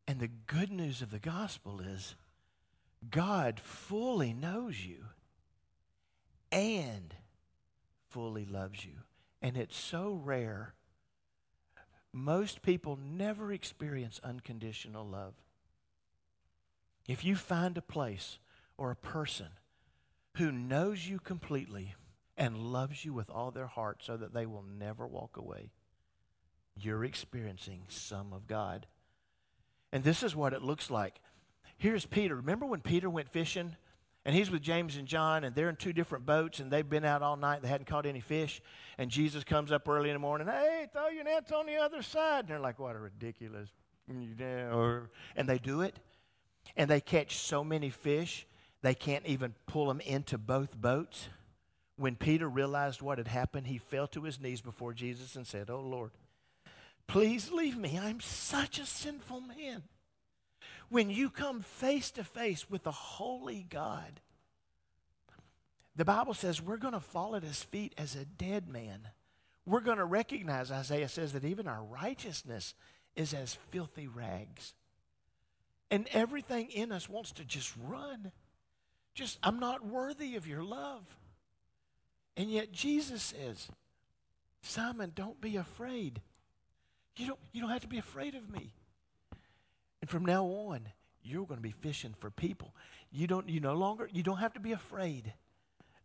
And 0.07 0.21
the 0.21 0.31
good 0.47 0.71
news 0.71 1.03
of 1.03 1.11
the 1.11 1.19
gospel 1.19 1.81
is 1.81 2.15
God 3.11 3.61
fully 3.61 4.33
knows 4.33 4.85
you 4.85 5.05
and 6.51 7.15
fully 8.09 8.45
loves 8.45 8.85
you. 8.85 8.95
And 9.43 9.57
it's 9.57 9.77
so 9.77 10.21
rare. 10.25 10.75
Most 12.13 12.63
people 12.63 12.97
never 12.97 13.53
experience 13.53 14.21
unconditional 14.25 15.07
love. 15.07 15.35
If 17.07 17.25
you 17.25 17.37
find 17.37 17.77
a 17.77 17.83
place 17.83 18.39
or 18.77 18.91
a 18.91 18.97
person 18.97 19.49
who 20.37 20.53
knows 20.53 21.07
you 21.07 21.19
completely, 21.19 21.95
and 22.39 22.57
loves 22.57 23.05
you 23.05 23.13
with 23.13 23.29
all 23.29 23.51
their 23.51 23.67
heart 23.67 23.99
so 24.01 24.17
that 24.17 24.33
they 24.33 24.47
will 24.47 24.65
never 24.79 25.07
walk 25.07 25.37
away, 25.37 25.71
you're 26.81 27.05
experiencing 27.05 27.83
some 27.89 28.33
of 28.33 28.47
God. 28.47 28.87
And 29.93 30.05
this 30.05 30.23
is 30.23 30.37
what 30.37 30.53
it 30.53 30.63
looks 30.63 30.91
like. 30.91 31.21
Here's 31.77 32.07
Peter. 32.07 32.37
Remember 32.37 32.65
when 32.65 32.81
Peter 32.81 33.11
went 33.11 33.29
fishing? 33.29 33.77
And 34.25 34.35
he's 34.35 34.51
with 34.51 34.63
James 34.63 34.97
and 34.97 35.07
John, 35.07 35.45
and 35.45 35.55
they're 35.55 35.71
in 35.71 35.77
two 35.77 35.93
different 35.93 36.27
boats, 36.27 36.61
and 36.61 36.71
they've 36.71 36.89
been 36.89 37.05
out 37.05 37.23
all 37.23 37.37
night. 37.37 37.63
They 37.63 37.69
hadn't 37.69 37.87
caught 37.87 38.05
any 38.05 38.21
fish. 38.21 38.61
And 38.99 39.11
Jesus 39.11 39.45
comes 39.45 39.73
up 39.73 39.89
early 39.89 40.11
in 40.11 40.15
the 40.15 40.21
morning, 40.21 40.49
hey, 40.49 40.87
throw 40.93 41.09
your 41.09 41.25
nets 41.25 41.53
on 41.53 41.67
the 41.67 41.77
other 41.77 42.03
side. 42.03 42.41
And 42.41 42.49
they're 42.49 42.61
like, 42.61 42.79
what 42.79 42.97
a 42.97 42.99
ridiculous. 42.99 43.71
And 44.09 45.49
they 45.49 45.59
do 45.59 45.81
it. 45.81 45.99
And 46.77 46.91
they 46.91 47.01
catch 47.01 47.39
so 47.39 47.65
many 47.65 47.91
fish, 47.91 48.47
they 48.83 48.95
can't 48.95 49.25
even 49.27 49.55
pull 49.67 49.87
them 49.87 50.01
into 50.01 50.37
both 50.37 50.77
boats 50.77 51.29
when 51.99 52.15
Peter 52.15 52.49
realized 52.49 53.03
what 53.03 53.19
had 53.19 53.27
happened, 53.29 53.67
he 53.67 53.79
fell 53.79 54.07
to 54.09 54.23
his 54.23 54.41
knees 54.41 54.61
before 54.61 54.95
Jesus 54.95 55.35
and 55.35 55.47
said, 55.47 55.69
Oh 55.69 55.81
Lord, 55.81 56.13
please 57.09 57.51
leave 57.51 57.77
me. 57.77 57.99
I'm 58.01 58.21
such 58.21 58.79
a 58.79 58.87
sinful 58.87 59.41
man. 59.41 59.83
When 60.89 61.11
you 61.11 61.31
come 61.31 61.61
face 61.61 62.11
to 62.13 62.25
face 62.25 62.71
with 62.71 62.83
the 62.83 62.93
holy 62.93 63.67
God, 63.69 64.21
the 65.97 66.05
Bible 66.05 66.35
says 66.35 66.63
we're 66.63 66.77
going 66.77 66.95
to 66.95 67.01
fall 67.01 67.37
at 67.37 67.43
his 67.43 67.63
feet 67.63 67.95
as 67.99 68.15
a 68.15 68.25
dead 68.25 68.69
man. 68.69 69.09
We're 69.67 69.81
going 69.81 69.99
to 69.99 70.05
recognize, 70.05 70.71
Isaiah 70.71 71.09
says, 71.09 71.33
that 71.33 71.45
even 71.45 71.69
our 71.69 71.83
righteousness 71.83 72.75
is 73.17 73.35
as 73.35 73.59
filthy 73.71 74.07
rags. 74.07 74.75
And 75.91 76.09
everything 76.13 76.71
in 76.71 76.93
us 76.93 77.09
wants 77.09 77.33
to 77.33 77.45
just 77.45 77.75
run. 77.85 78.33
Just, 79.15 79.39
I'm 79.43 79.59
not 79.59 79.85
worthy 79.85 80.37
of 80.37 80.47
your 80.47 80.63
love. 80.63 81.03
And 82.37 82.51
yet 82.51 82.73
Jesus 82.73 83.23
says, 83.23 83.69
Simon, 84.63 85.13
don't 85.15 85.41
be 85.41 85.57
afraid. 85.57 86.21
You 87.17 87.27
don't, 87.27 87.41
you 87.53 87.61
don't 87.61 87.71
have 87.71 87.83
to 87.83 87.89
be 87.89 87.99
afraid 87.99 88.35
of 88.37 88.49
me. 88.49 88.73
And 90.01 90.11
from 90.11 90.25
now 90.25 90.45
on, 90.45 90.89
you're 91.23 91.47
going 91.47 91.59
to 91.59 91.63
be 91.63 91.73
fishing 91.73 92.15
for 92.19 92.31
people. 92.31 92.75
You 93.11 93.27
don't 93.27 93.49
you 93.49 93.61
no 93.61 93.75
longer 93.75 94.09
you 94.13 94.23
don't 94.23 94.39
have 94.39 94.55
to 94.55 94.61
be 94.61 94.73
afraid 94.73 95.33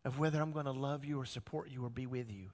of 0.05 0.19
whether 0.19 0.41
I'm 0.41 0.51
going 0.51 0.65
to 0.65 0.71
love 0.71 1.05
you 1.05 1.19
or 1.19 1.25
support 1.25 1.69
you 1.69 1.85
or 1.85 1.89
be 1.89 2.05
with 2.05 2.31
you. 2.31 2.49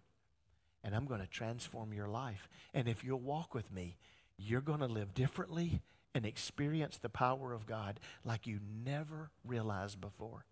And 0.83 0.95
I'm 0.95 1.05
going 1.05 1.21
to 1.21 1.27
transform 1.27 1.93
your 1.93 2.07
life. 2.07 2.47
And 2.73 2.87
if 2.87 3.03
you'll 3.03 3.19
walk 3.19 3.53
with 3.53 3.71
me, 3.71 3.97
you're 4.37 4.61
going 4.61 4.79
to 4.79 4.85
live 4.85 5.13
differently 5.13 5.81
and 6.15 6.25
experience 6.25 6.97
the 6.97 7.09
power 7.09 7.53
of 7.53 7.65
God 7.65 7.99
like 8.23 8.47
you 8.47 8.59
never 8.85 9.31
realized 9.45 9.99
before. 9.99 10.45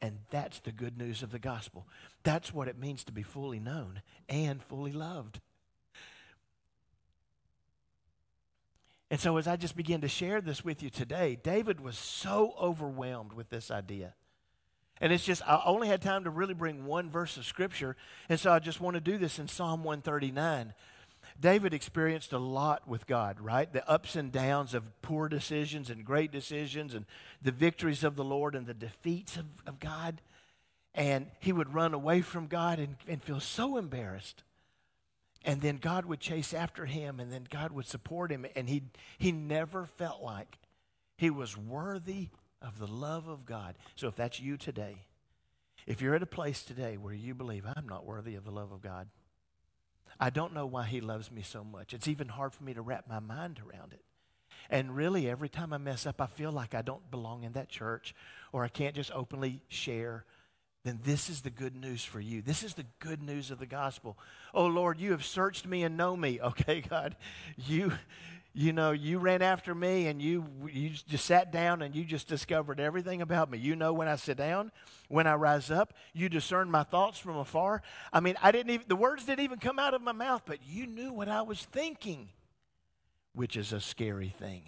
And 0.00 0.18
that's 0.30 0.60
the 0.60 0.72
good 0.72 0.98
news 0.98 1.22
of 1.22 1.30
the 1.30 1.38
gospel. 1.38 1.86
That's 2.22 2.52
what 2.52 2.68
it 2.68 2.78
means 2.78 3.04
to 3.04 3.12
be 3.12 3.22
fully 3.22 3.60
known 3.60 4.02
and 4.28 4.62
fully 4.62 4.92
loved. 4.92 5.40
And 9.10 9.20
so, 9.20 9.36
as 9.36 9.46
I 9.46 9.56
just 9.56 9.76
begin 9.76 10.00
to 10.00 10.08
share 10.08 10.40
this 10.40 10.64
with 10.64 10.82
you 10.82 10.90
today, 10.90 11.38
David 11.42 11.80
was 11.80 11.96
so 11.96 12.54
overwhelmed 12.60 13.32
with 13.32 13.50
this 13.50 13.70
idea. 13.70 14.14
And 15.00 15.12
it's 15.12 15.24
just, 15.24 15.46
I 15.46 15.62
only 15.64 15.88
had 15.88 16.00
time 16.00 16.24
to 16.24 16.30
really 16.30 16.54
bring 16.54 16.86
one 16.86 17.10
verse 17.10 17.36
of 17.36 17.44
scripture. 17.44 17.96
And 18.28 18.40
so 18.40 18.50
I 18.50 18.58
just 18.58 18.80
want 18.80 18.94
to 18.94 19.00
do 19.00 19.18
this 19.18 19.38
in 19.38 19.46
Psalm 19.46 19.84
139. 19.84 20.72
David 21.38 21.74
experienced 21.74 22.32
a 22.32 22.38
lot 22.38 22.88
with 22.88 23.06
God, 23.06 23.40
right? 23.40 23.70
The 23.70 23.88
ups 23.88 24.16
and 24.16 24.32
downs 24.32 24.74
of 24.74 25.02
poor 25.02 25.28
decisions 25.28 25.90
and 25.90 26.04
great 26.04 26.32
decisions, 26.32 26.94
and 26.94 27.04
the 27.42 27.52
victories 27.52 28.04
of 28.04 28.16
the 28.16 28.24
Lord 28.24 28.54
and 28.54 28.66
the 28.66 28.74
defeats 28.74 29.36
of, 29.36 29.44
of 29.66 29.80
God. 29.80 30.22
And 30.94 31.26
he 31.40 31.52
would 31.52 31.74
run 31.74 31.92
away 31.92 32.22
from 32.22 32.46
God 32.46 32.78
and, 32.78 32.96
and 33.06 33.22
feel 33.22 33.40
so 33.40 33.76
embarrassed. 33.76 34.44
And 35.46 35.62
then 35.62 35.76
God 35.76 36.04
would 36.04 36.20
chase 36.20 36.52
after 36.52 36.84
him, 36.84 37.20
and 37.20 37.32
then 37.32 37.46
God 37.48 37.72
would 37.72 37.86
support 37.86 38.30
him. 38.30 38.44
And 38.54 38.68
he, 38.68 38.82
he 39.16 39.32
never 39.32 39.86
felt 39.86 40.20
like 40.20 40.58
he 41.16 41.30
was 41.30 41.56
worthy 41.56 42.28
of 42.60 42.78
the 42.78 42.86
love 42.86 43.28
of 43.28 43.46
God. 43.46 43.76
So 43.94 44.08
if 44.08 44.16
that's 44.16 44.40
you 44.40 44.56
today, 44.56 45.06
if 45.86 46.02
you're 46.02 46.16
at 46.16 46.22
a 46.22 46.26
place 46.26 46.62
today 46.62 46.96
where 46.96 47.14
you 47.14 47.34
believe, 47.34 47.64
I'm 47.64 47.88
not 47.88 48.04
worthy 48.04 48.34
of 48.34 48.44
the 48.44 48.50
love 48.50 48.72
of 48.72 48.82
God, 48.82 49.06
I 50.18 50.30
don't 50.30 50.52
know 50.52 50.66
why 50.66 50.84
He 50.84 51.00
loves 51.00 51.30
me 51.30 51.42
so 51.42 51.62
much. 51.62 51.94
It's 51.94 52.08
even 52.08 52.28
hard 52.28 52.52
for 52.52 52.64
me 52.64 52.74
to 52.74 52.82
wrap 52.82 53.08
my 53.08 53.20
mind 53.20 53.60
around 53.60 53.92
it. 53.92 54.02
And 54.68 54.96
really, 54.96 55.30
every 55.30 55.48
time 55.48 55.72
I 55.72 55.78
mess 55.78 56.06
up, 56.06 56.20
I 56.20 56.26
feel 56.26 56.50
like 56.50 56.74
I 56.74 56.82
don't 56.82 57.10
belong 57.10 57.44
in 57.44 57.52
that 57.52 57.68
church 57.68 58.14
or 58.52 58.64
I 58.64 58.68
can't 58.68 58.96
just 58.96 59.12
openly 59.12 59.62
share. 59.68 60.24
Then 60.86 61.00
this 61.02 61.28
is 61.28 61.40
the 61.40 61.50
good 61.50 61.74
news 61.74 62.04
for 62.04 62.20
you. 62.20 62.42
This 62.42 62.62
is 62.62 62.74
the 62.74 62.86
good 63.00 63.20
news 63.20 63.50
of 63.50 63.58
the 63.58 63.66
gospel. 63.66 64.16
Oh 64.54 64.66
Lord, 64.66 65.00
you 65.00 65.10
have 65.10 65.24
searched 65.24 65.66
me 65.66 65.82
and 65.82 65.96
know 65.96 66.16
me. 66.16 66.38
Okay, 66.46 66.80
God, 66.80 67.16
you 67.56 67.92
you 68.54 68.72
know, 68.72 68.92
you 68.92 69.18
ran 69.18 69.42
after 69.42 69.74
me 69.74 70.06
and 70.06 70.22
you, 70.22 70.46
you 70.72 70.90
just 70.90 71.26
sat 71.26 71.50
down 71.50 71.82
and 71.82 71.94
you 71.94 72.04
just 72.04 72.28
discovered 72.28 72.78
everything 72.78 73.20
about 73.20 73.50
me. 73.50 73.58
You 73.58 73.74
know 73.74 73.92
when 73.92 74.06
I 74.06 74.14
sit 74.14 74.38
down, 74.38 74.70
when 75.08 75.26
I 75.26 75.34
rise 75.34 75.70
up, 75.72 75.92
you 76.14 76.28
discern 76.28 76.70
my 76.70 76.84
thoughts 76.84 77.18
from 77.18 77.36
afar. 77.36 77.82
I 78.12 78.20
mean, 78.20 78.36
I 78.40 78.52
didn't 78.52 78.70
even, 78.70 78.86
the 78.88 78.96
words 78.96 79.24
didn't 79.24 79.44
even 79.44 79.58
come 79.58 79.78
out 79.80 79.92
of 79.92 80.00
my 80.00 80.12
mouth, 80.12 80.42
but 80.46 80.60
you 80.64 80.86
knew 80.86 81.12
what 81.12 81.28
I 81.28 81.42
was 81.42 81.64
thinking, 81.64 82.28
which 83.34 83.56
is 83.56 83.72
a 83.72 83.80
scary 83.80 84.32
thing. 84.38 84.62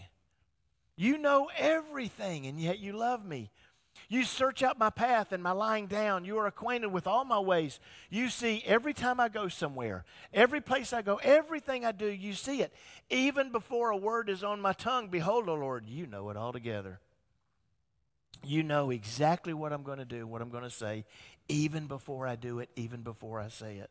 You 0.97 1.17
know 1.17 1.49
everything, 1.57 2.47
and 2.47 2.61
yet 2.61 2.81
you 2.81 2.93
love 2.93 3.25
me. 3.25 3.53
You 4.11 4.25
search 4.25 4.63
out 4.63 4.79
my 4.79 4.89
path 4.89 5.33
and 5.33 5.43
my 5.43 5.53
lying 5.53 5.87
down. 5.87 6.25
You 6.25 6.39
are 6.39 6.47
acquainted 6.47 6.89
with 6.89 7.07
all 7.07 7.27
my 7.27 7.39
ways. 7.39 7.79
You 8.09 8.31
see 8.31 8.63
every 8.65 8.95
time 8.95 9.21
I 9.21 9.29
go 9.29 9.49
somewhere, 9.49 10.05
every 10.33 10.63
place 10.63 10.95
I 10.95 11.03
go, 11.03 11.17
everything 11.17 11.85
I 11.85 11.93
do, 11.93 12.07
you 12.07 12.33
see 12.33 12.63
it. 12.63 12.73
Even 13.11 13.53
before 13.53 13.91
a 13.91 13.97
word 13.97 14.31
is 14.31 14.43
on 14.43 14.63
my 14.63 14.73
tongue, 14.73 15.09
behold, 15.09 15.47
O 15.51 15.55
Lord, 15.55 15.91
you 15.91 16.07
know 16.07 16.31
it 16.31 16.39
altogether. 16.39 17.01
You 18.43 18.63
know 18.63 18.91
exactly 18.91 19.53
what 19.53 19.75
I'm 19.75 19.83
going 19.83 19.99
to 19.99 20.07
do, 20.07 20.27
what 20.27 20.41
I'm 20.41 20.49
going 20.49 20.65
to 20.65 20.71
say, 20.71 21.05
even 21.51 21.87
before 21.87 22.27
I 22.27 22.37
do 22.37 22.61
it, 22.61 22.71
even 22.77 23.03
before 23.03 23.41
I 23.41 23.49
say 23.49 23.77
it. 23.77 23.91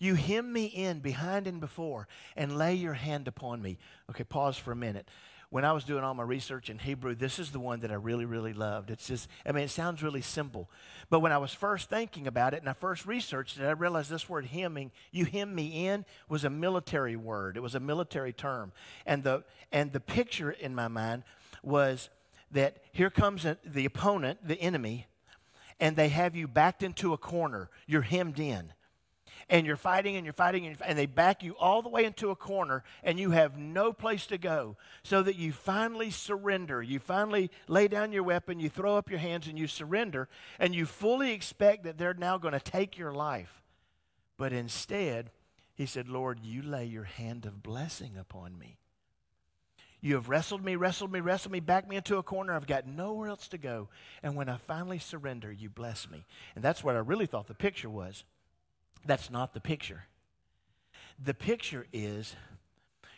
You 0.00 0.16
hem 0.16 0.52
me 0.52 0.64
in 0.64 0.98
behind 0.98 1.46
and 1.46 1.60
before 1.60 2.08
and 2.36 2.58
lay 2.58 2.74
your 2.74 2.94
hand 2.94 3.28
upon 3.28 3.62
me. 3.62 3.78
Okay, 4.10 4.24
pause 4.24 4.56
for 4.56 4.72
a 4.72 4.76
minute 4.76 5.08
when 5.54 5.64
I 5.64 5.70
was 5.70 5.84
doing 5.84 6.02
all 6.02 6.14
my 6.14 6.24
research 6.24 6.68
in 6.68 6.80
Hebrew, 6.80 7.14
this 7.14 7.38
is 7.38 7.52
the 7.52 7.60
one 7.60 7.78
that 7.82 7.92
I 7.92 7.94
really, 7.94 8.24
really 8.24 8.52
loved. 8.52 8.90
It's 8.90 9.06
just, 9.06 9.28
I 9.46 9.52
mean, 9.52 9.62
it 9.62 9.70
sounds 9.70 10.02
really 10.02 10.20
simple. 10.20 10.68
But 11.10 11.20
when 11.20 11.30
I 11.30 11.38
was 11.38 11.54
first 11.54 11.88
thinking 11.88 12.26
about 12.26 12.54
it 12.54 12.60
and 12.60 12.68
I 12.68 12.72
first 12.72 13.06
researched 13.06 13.60
it, 13.60 13.64
I 13.64 13.70
realized 13.70 14.10
this 14.10 14.28
word 14.28 14.46
hemming, 14.46 14.90
you 15.12 15.26
hem 15.26 15.54
me 15.54 15.86
in, 15.86 16.06
was 16.28 16.42
a 16.42 16.50
military 16.50 17.14
word. 17.14 17.56
It 17.56 17.60
was 17.60 17.76
a 17.76 17.80
military 17.80 18.32
term. 18.32 18.72
And 19.06 19.22
the, 19.22 19.44
and 19.70 19.92
the 19.92 20.00
picture 20.00 20.50
in 20.50 20.74
my 20.74 20.88
mind 20.88 21.22
was 21.62 22.10
that 22.50 22.78
here 22.90 23.08
comes 23.08 23.46
the 23.64 23.84
opponent, 23.84 24.40
the 24.44 24.60
enemy, 24.60 25.06
and 25.78 25.94
they 25.94 26.08
have 26.08 26.34
you 26.34 26.48
backed 26.48 26.82
into 26.82 27.12
a 27.12 27.16
corner. 27.16 27.70
You're 27.86 28.02
hemmed 28.02 28.40
in 28.40 28.72
and 29.48 29.66
you're 29.66 29.76
fighting 29.76 30.16
and 30.16 30.24
you're 30.24 30.32
fighting 30.32 30.66
and, 30.66 30.76
and, 30.84 30.98
they 30.98 31.06
back 31.06 31.42
you 31.42 31.54
all 31.58 31.82
the 31.82 31.88
way 31.88 32.04
into 32.04 32.30
a 32.30 32.36
corner 32.36 32.82
and 33.02 33.18
you 33.18 33.30
have 33.30 33.58
no 33.58 33.92
place 33.92 34.26
to 34.26 34.38
go 34.38 34.76
so 35.02 35.22
that 35.22 35.36
you 35.36 35.52
finally 35.52 36.10
surrender 36.10 36.82
you 36.82 36.98
finally 36.98 37.50
lay 37.68 37.88
down 37.88 38.12
your 38.12 38.22
weapon 38.22 38.60
you 38.60 38.68
throw 38.68 38.96
up 38.96 39.10
your 39.10 39.18
hands 39.18 39.46
and 39.46 39.58
you 39.58 39.66
surrender 39.66 40.28
and 40.58 40.74
you 40.74 40.86
fully 40.86 41.32
expect 41.32 41.84
that 41.84 41.98
they're 41.98 42.14
now 42.14 42.38
going 42.38 42.54
to 42.54 42.60
take 42.60 42.96
your 42.96 43.12
life 43.12 43.62
but 44.36 44.52
instead 44.52 45.30
he 45.74 45.86
said 45.86 46.08
lord 46.08 46.40
you 46.42 46.62
lay 46.62 46.84
your 46.84 47.04
hand 47.04 47.44
of 47.44 47.62
blessing 47.62 48.16
upon 48.16 48.58
me 48.58 48.78
you 50.04 50.16
have 50.16 50.28
wrestled 50.28 50.62
me, 50.62 50.76
wrestled 50.76 51.10
me, 51.10 51.20
wrestled 51.20 51.50
me, 51.52 51.60
backed 51.60 51.88
me 51.88 51.96
into 51.96 52.18
a 52.18 52.22
corner. 52.22 52.52
I've 52.52 52.66
got 52.66 52.86
nowhere 52.86 53.30
else 53.30 53.48
to 53.48 53.56
go. 53.56 53.88
And 54.22 54.36
when 54.36 54.50
I 54.50 54.58
finally 54.58 54.98
surrender, 54.98 55.50
you 55.50 55.70
bless 55.70 56.10
me. 56.10 56.26
And 56.54 56.62
that's 56.62 56.84
what 56.84 56.94
I 56.94 56.98
really 56.98 57.24
thought 57.24 57.46
the 57.46 57.54
picture 57.54 57.88
was. 57.88 58.22
That's 59.04 59.30
not 59.30 59.54
the 59.54 59.60
picture. 59.60 60.04
The 61.22 61.34
picture 61.34 61.86
is 61.92 62.34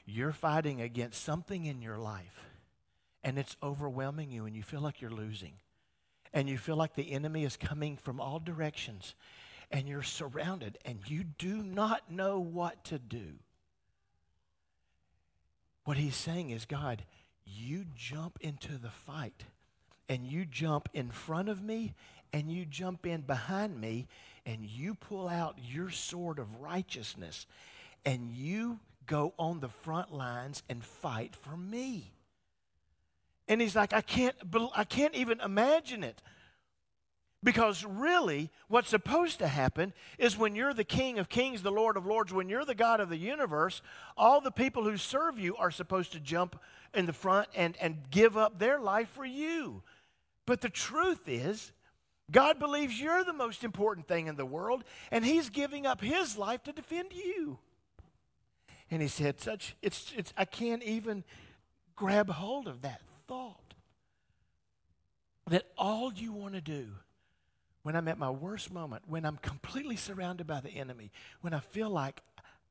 you're 0.05 0.33
fighting 0.33 0.81
against 0.81 1.23
something 1.23 1.65
in 1.65 1.83
your 1.83 1.99
life 1.99 2.47
and 3.25 3.39
it's 3.39 3.57
overwhelming 3.63 4.31
you 4.31 4.47
and 4.47 4.55
you 4.55 4.63
feel 4.63 4.81
like 4.81 5.01
you're 5.01 5.11
losing. 5.11 5.55
And 6.33 6.49
you 6.49 6.59
feel 6.59 6.77
like 6.77 6.95
the 6.95 7.13
enemy 7.13 7.45
is 7.45 7.57
coming 7.57 7.97
from 7.97 8.21
all 8.21 8.39
directions 8.39 9.15
and 9.71 9.89
you're 9.89 10.03
surrounded 10.03 10.79
and 10.85 10.99
you 11.07 11.25
do 11.25 11.63
not 11.63 12.11
know 12.11 12.39
what 12.39 12.85
to 12.85 12.99
do. 12.99 13.39
What 15.85 15.97
he's 15.97 16.17
saying 16.17 16.51
is, 16.51 16.67
God, 16.67 17.05
you 17.45 17.85
jump 17.95 18.39
into 18.41 18.77
the 18.77 18.91
fight 18.91 19.45
and 20.09 20.27
you 20.27 20.45
jump 20.45 20.89
in 20.93 21.11
front 21.11 21.49
of 21.49 21.63
me 21.63 21.95
and 22.33 22.51
you 22.51 22.65
jump 22.65 23.07
in 23.07 23.23
behind 23.23 23.81
me 23.81 24.07
and 24.47 24.65
you 24.65 24.95
pull 24.95 25.29
out 25.29 25.59
your 25.61 25.91
sword 25.91 26.39
of 26.39 26.61
righteousness 26.61 27.47
and 28.05 28.31
you 28.31 28.79
go 29.07 29.35
on 29.39 29.61
the 29.61 29.69
front 29.69 30.13
lines 30.13 30.63
and 30.69 30.83
fight 30.85 31.35
for 31.35 31.57
me. 31.57 32.13
And 33.49 33.61
he's 33.61 33.77
like, 33.77 33.93
I 33.93 34.01
can't, 34.01 34.35
I 34.75 34.85
can't 34.85 35.15
even 35.15 35.41
imagine 35.41 36.05
it. 36.05 36.23
Because 37.45 37.85
really, 37.85 38.51
what's 38.67 38.89
supposed 38.89 39.39
to 39.39 39.47
happen 39.47 39.93
is 40.19 40.37
when 40.37 40.57
you're 40.57 40.75
the 40.75 40.85
King 40.85 41.19
of 41.19 41.29
Kings, 41.29 41.63
the 41.63 41.71
Lord 41.71 41.97
of 41.97 42.07
Lords, 42.07 42.33
when 42.33 42.49
you're 42.49 42.65
the 42.65 42.75
God 42.75 42.99
of 42.99 43.09
the 43.09 43.17
universe, 43.17 43.83
all 44.17 44.41
the 44.41 44.51
people 44.51 44.83
who 44.85 44.97
serve 44.97 45.39
you 45.39 45.55
are 45.57 45.71
supposed 45.71 46.13
to 46.13 46.21
jump 46.21 46.59
in 46.95 47.07
the 47.07 47.13
front 47.13 47.49
and, 47.55 47.77
and 47.81 48.11
give 48.11 48.37
up 48.37 48.59
their 48.59 48.81
life 48.81 49.11
for 49.11 49.25
you. 49.25 49.83
But 50.45 50.61
the 50.61 50.69
truth 50.69 51.29
is, 51.29 51.73
God 52.31 52.59
believes 52.59 53.01
you're 53.01 53.25
the 53.25 53.33
most 53.33 53.63
important 53.63 54.09
thing 54.09 54.27
in 54.27 54.37
the 54.37 54.47
world, 54.47 54.85
and 55.11 55.25
He's 55.25 55.49
giving 55.49 55.87
up 55.87 56.01
His 56.01 56.37
life 56.37 56.63
to 56.65 56.73
defend 56.73 57.13
you. 57.13 57.59
And 58.91 59.03
he 59.03 59.09
said, 59.09 59.41
such 59.41 59.75
it's 59.83 60.13
it's 60.17 60.33
I 60.37 60.45
can't 60.45 60.83
even 60.83 61.25
grab 61.97 62.31
hold 62.31 62.69
of 62.69 62.83
that 62.83 63.01
thought. 63.27 63.75
That 65.49 65.67
all 65.77 66.13
you 66.13 66.33
want 66.33 66.55
to 66.55 66.61
do 66.61 66.89
when 67.83 67.95
I'm 67.95 68.09
at 68.09 68.19
my 68.19 68.31
worst 68.31 68.73
moment, 68.73 69.05
when 69.07 69.25
I'm 69.25 69.37
completely 69.37 69.97
surrounded 69.97 70.47
by 70.47 70.61
the 70.61 70.71
enemy, 70.71 71.13
when 71.41 71.55
I 71.55 71.61
feel 71.61 71.89
like 71.89 72.21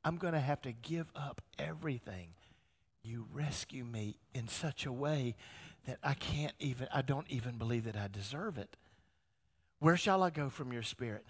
I'm 0.03 0.17
going 0.17 0.33
to 0.33 0.39
have 0.39 0.61
to 0.63 0.73
give 0.73 1.09
up 1.15 1.41
everything, 1.57 2.29
you 3.01 3.25
rescue 3.33 3.85
me 3.85 4.17
in 4.33 4.47
such 4.49 4.85
a 4.85 4.91
way 4.91 5.35
that 5.85 5.99
I 6.03 6.15
can't 6.15 6.53
even, 6.59 6.87
I 6.93 7.01
don't 7.01 7.27
even 7.29 7.57
believe 7.57 7.85
that 7.85 7.95
I 7.95 8.09
deserve 8.11 8.57
it. 8.57 8.75
Where 9.85 9.97
shall 9.97 10.23
I 10.23 10.31
go 10.31 10.49
from 10.49 10.73
your 10.73 10.81
spirit? 10.81 11.27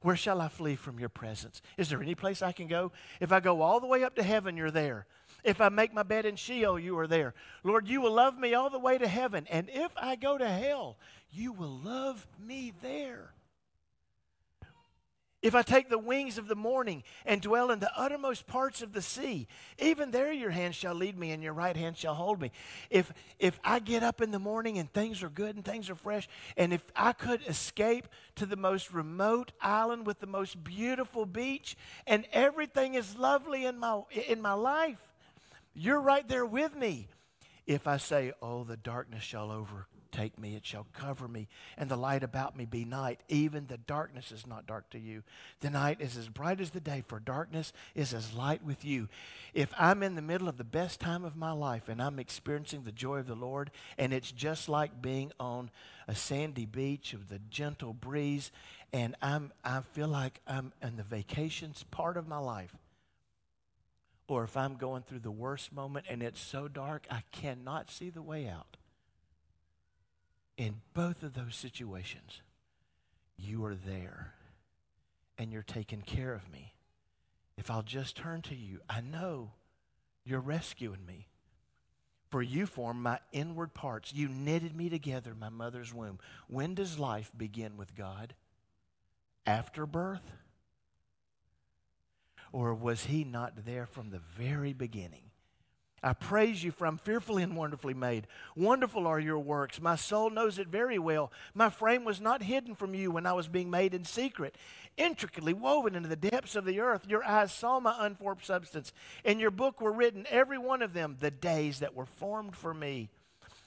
Where 0.00 0.14
shall 0.14 0.40
I 0.40 0.46
flee 0.46 0.76
from 0.76 1.00
your 1.00 1.08
presence? 1.08 1.60
Is 1.76 1.88
there 1.88 2.00
any 2.00 2.14
place 2.14 2.40
I 2.40 2.52
can 2.52 2.68
go? 2.68 2.92
If 3.18 3.32
I 3.32 3.40
go 3.40 3.62
all 3.62 3.80
the 3.80 3.88
way 3.88 4.04
up 4.04 4.14
to 4.14 4.22
heaven, 4.22 4.56
you're 4.56 4.70
there. 4.70 5.08
If 5.42 5.60
I 5.60 5.70
make 5.70 5.92
my 5.92 6.04
bed 6.04 6.24
in 6.24 6.36
Sheol, 6.36 6.78
you 6.78 6.96
are 7.00 7.08
there. 7.08 7.34
Lord, 7.64 7.88
you 7.88 8.00
will 8.00 8.12
love 8.12 8.38
me 8.38 8.54
all 8.54 8.70
the 8.70 8.78
way 8.78 8.96
to 8.96 9.08
heaven. 9.08 9.44
And 9.50 9.68
if 9.72 9.90
I 9.96 10.14
go 10.14 10.38
to 10.38 10.48
hell, 10.48 10.98
you 11.32 11.50
will 11.50 11.80
love 11.82 12.28
me 12.38 12.72
there. 12.80 13.32
If 15.46 15.54
I 15.54 15.62
take 15.62 15.88
the 15.88 15.96
wings 15.96 16.38
of 16.38 16.48
the 16.48 16.56
morning 16.56 17.04
and 17.24 17.40
dwell 17.40 17.70
in 17.70 17.78
the 17.78 17.96
uttermost 17.96 18.48
parts 18.48 18.82
of 18.82 18.92
the 18.92 19.00
sea, 19.00 19.46
even 19.78 20.10
there 20.10 20.32
your 20.32 20.50
hand 20.50 20.74
shall 20.74 20.92
lead 20.92 21.16
me 21.16 21.30
and 21.30 21.40
your 21.40 21.52
right 21.52 21.76
hand 21.76 21.96
shall 21.96 22.14
hold 22.14 22.40
me. 22.40 22.50
If, 22.90 23.12
if 23.38 23.60
I 23.62 23.78
get 23.78 24.02
up 24.02 24.20
in 24.20 24.32
the 24.32 24.40
morning 24.40 24.76
and 24.78 24.92
things 24.92 25.22
are 25.22 25.28
good 25.28 25.54
and 25.54 25.64
things 25.64 25.88
are 25.88 25.94
fresh, 25.94 26.28
and 26.56 26.72
if 26.72 26.82
I 26.96 27.12
could 27.12 27.42
escape 27.46 28.08
to 28.34 28.44
the 28.44 28.56
most 28.56 28.92
remote 28.92 29.52
island 29.60 30.04
with 30.04 30.18
the 30.18 30.26
most 30.26 30.64
beautiful 30.64 31.26
beach 31.26 31.76
and 32.08 32.26
everything 32.32 32.94
is 32.94 33.16
lovely 33.16 33.66
in 33.66 33.78
my, 33.78 34.00
in 34.26 34.42
my 34.42 34.54
life, 34.54 34.98
you're 35.74 36.00
right 36.00 36.26
there 36.26 36.44
with 36.44 36.74
me. 36.74 37.06
If 37.68 37.86
I 37.86 37.98
say, 37.98 38.32
Oh, 38.42 38.64
the 38.64 38.76
darkness 38.76 39.22
shall 39.22 39.52
over 39.52 39.86
take 40.12 40.38
me, 40.38 40.54
it 40.54 40.64
shall 40.64 40.86
cover 40.92 41.28
me, 41.28 41.48
and 41.76 41.88
the 41.88 41.96
light 41.96 42.22
about 42.22 42.56
me 42.56 42.64
be 42.64 42.84
night. 42.84 43.20
Even 43.28 43.66
the 43.66 43.78
darkness 43.78 44.32
is 44.32 44.46
not 44.46 44.66
dark 44.66 44.90
to 44.90 44.98
you. 44.98 45.22
The 45.60 45.70
night 45.70 46.00
is 46.00 46.16
as 46.16 46.28
bright 46.28 46.60
as 46.60 46.70
the 46.70 46.80
day, 46.80 47.02
for 47.06 47.20
darkness 47.20 47.72
is 47.94 48.14
as 48.14 48.34
light 48.34 48.64
with 48.64 48.84
you. 48.84 49.08
If 49.54 49.72
I'm 49.78 50.02
in 50.02 50.14
the 50.14 50.22
middle 50.22 50.48
of 50.48 50.58
the 50.58 50.64
best 50.64 51.00
time 51.00 51.24
of 51.24 51.36
my 51.36 51.52
life 51.52 51.88
and 51.88 52.00
I'm 52.00 52.18
experiencing 52.18 52.82
the 52.82 52.92
joy 52.92 53.18
of 53.18 53.26
the 53.26 53.34
Lord, 53.34 53.70
and 53.98 54.12
it's 54.12 54.32
just 54.32 54.68
like 54.68 55.02
being 55.02 55.32
on 55.38 55.70
a 56.08 56.14
sandy 56.14 56.66
beach 56.66 57.14
with 57.14 57.30
a 57.36 57.42
gentle 57.50 57.92
breeze, 57.92 58.50
and 58.92 59.16
I'm, 59.20 59.52
I 59.64 59.80
feel 59.80 60.08
like 60.08 60.40
I'm 60.46 60.72
in 60.82 60.96
the 60.96 61.02
vacations 61.02 61.84
part 61.90 62.16
of 62.16 62.28
my 62.28 62.38
life, 62.38 62.76
or 64.28 64.44
if 64.44 64.56
I'm 64.56 64.74
going 64.74 65.02
through 65.02 65.20
the 65.20 65.30
worst 65.30 65.72
moment 65.72 66.06
and 66.08 66.22
it's 66.22 66.40
so 66.40 66.68
dark 66.68 67.06
I 67.10 67.22
cannot 67.32 67.90
see 67.90 68.10
the 68.10 68.22
way 68.22 68.48
out 68.48 68.76
in 70.56 70.80
both 70.94 71.22
of 71.22 71.34
those 71.34 71.54
situations, 71.54 72.40
you 73.36 73.64
are 73.64 73.74
there 73.74 74.34
and 75.38 75.52
you're 75.52 75.62
taking 75.62 76.02
care 76.02 76.32
of 76.32 76.50
me. 76.50 76.74
If 77.56 77.70
I'll 77.70 77.82
just 77.82 78.16
turn 78.16 78.42
to 78.42 78.54
you, 78.54 78.80
I 78.88 79.00
know 79.00 79.52
you're 80.24 80.40
rescuing 80.40 81.04
me. 81.06 81.28
For 82.30 82.42
you 82.42 82.66
formed 82.66 83.02
my 83.02 83.20
inward 83.32 83.72
parts. 83.72 84.12
You 84.12 84.28
knitted 84.28 84.74
me 84.74 84.88
together 84.88 85.30
in 85.30 85.38
my 85.38 85.48
mother's 85.48 85.94
womb. 85.94 86.18
When 86.48 86.74
does 86.74 86.98
life 86.98 87.30
begin 87.36 87.76
with 87.76 87.94
God? 87.94 88.34
After 89.46 89.86
birth? 89.86 90.32
Or 92.52 92.74
was 92.74 93.04
he 93.04 93.22
not 93.22 93.64
there 93.64 93.86
from 93.86 94.10
the 94.10 94.20
very 94.36 94.72
beginning? 94.72 95.25
I 96.02 96.12
praise 96.12 96.62
you 96.62 96.70
for 96.70 96.86
I'm 96.86 96.98
fearfully 96.98 97.42
and 97.42 97.56
wonderfully 97.56 97.94
made. 97.94 98.26
Wonderful 98.54 99.06
are 99.06 99.18
your 99.18 99.38
works. 99.38 99.80
My 99.80 99.96
soul 99.96 100.30
knows 100.30 100.58
it 100.58 100.68
very 100.68 100.98
well. 100.98 101.32
My 101.54 101.70
frame 101.70 102.04
was 102.04 102.20
not 102.20 102.42
hidden 102.42 102.74
from 102.74 102.94
you 102.94 103.10
when 103.10 103.26
I 103.26 103.32
was 103.32 103.48
being 103.48 103.70
made 103.70 103.94
in 103.94 104.04
secret, 104.04 104.56
intricately 104.96 105.54
woven 105.54 105.94
into 105.94 106.08
the 106.08 106.14
depths 106.14 106.54
of 106.54 106.64
the 106.64 106.80
earth. 106.80 107.06
Your 107.08 107.24
eyes 107.24 107.52
saw 107.52 107.80
my 107.80 107.96
unformed 107.98 108.42
substance. 108.42 108.92
In 109.24 109.38
your 109.38 109.50
book 109.50 109.80
were 109.80 109.92
written, 109.92 110.26
every 110.30 110.58
one 110.58 110.82
of 110.82 110.92
them, 110.92 111.16
the 111.18 111.30
days 111.30 111.80
that 111.80 111.94
were 111.94 112.06
formed 112.06 112.54
for 112.54 112.74
me, 112.74 113.08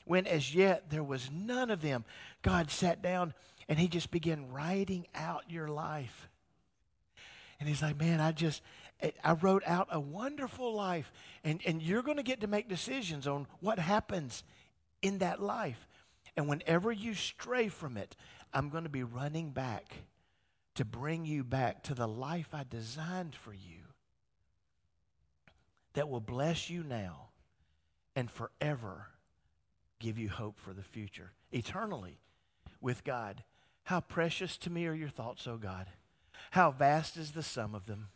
when 0.06 0.26
as 0.26 0.54
yet 0.54 0.90
there 0.90 1.04
was 1.04 1.30
none 1.32 1.72
of 1.72 1.82
them. 1.82 2.06
God 2.42 2.72
sat 2.72 3.02
down 3.02 3.34
and 3.68 3.80
he 3.80 3.88
just 3.88 4.12
began 4.12 4.52
writing 4.52 5.08
out 5.14 5.44
your 5.50 5.68
life. 5.68 6.30
And 7.60 7.68
he's 7.68 7.82
like, 7.82 8.00
man, 8.00 8.22
I 8.22 8.32
just, 8.32 8.62
Eh, 9.02 9.12
I 9.24 9.34
wrote 9.34 9.64
out 9.66 9.88
a 9.92 10.00
wonderful 10.00 10.74
life, 10.74 11.12
and, 11.44 11.62
and 11.66 11.82
you're 11.82 12.04
going 12.04 12.18
to 12.18 12.24
get 12.24 12.42
to 12.42 12.48
make 12.48 12.68
decisions 12.68 13.28
on 13.28 13.48
what 13.60 13.80
happens 13.80 14.44
in 15.02 15.20
that 15.20 15.42
life. 15.42 15.88
And 16.36 16.48
whenever 16.48 16.92
you 16.92 17.14
stray 17.14 17.68
from 17.68 17.98
it, 17.98 18.16
I'm 18.54 18.70
going 18.70 18.84
to 18.84 18.90
be 18.90 19.04
running 19.04 19.52
back 19.52 19.96
to 20.76 20.86
bring 20.86 21.26
you 21.26 21.44
back 21.44 21.84
to 21.84 21.94
the 21.94 22.08
life 22.08 22.50
I 22.54 22.64
designed 22.70 23.36
for 23.36 23.54
you 23.54 23.84
that 25.94 26.10
will 26.10 26.22
bless 26.22 26.70
you 26.70 26.84
now 26.84 27.30
and 28.16 28.30
forever 28.30 29.08
give 30.00 30.18
you 30.18 30.30
hope 30.30 30.58
for 30.58 30.74
the 30.74 30.84
future, 30.84 31.34
eternally 31.52 32.20
with 32.80 33.04
God. 33.04 33.44
How 33.84 34.00
precious 34.00 34.58
to 34.58 34.70
me 34.70 34.86
are 34.88 34.94
your 34.94 35.10
thoughts, 35.10 35.48
O 35.48 35.58
God. 35.58 35.88
How 36.52 36.72
vast 36.72 37.18
is 37.18 37.32
the 37.32 37.44
sum 37.44 37.76
of 37.76 37.86
them. 37.86 38.08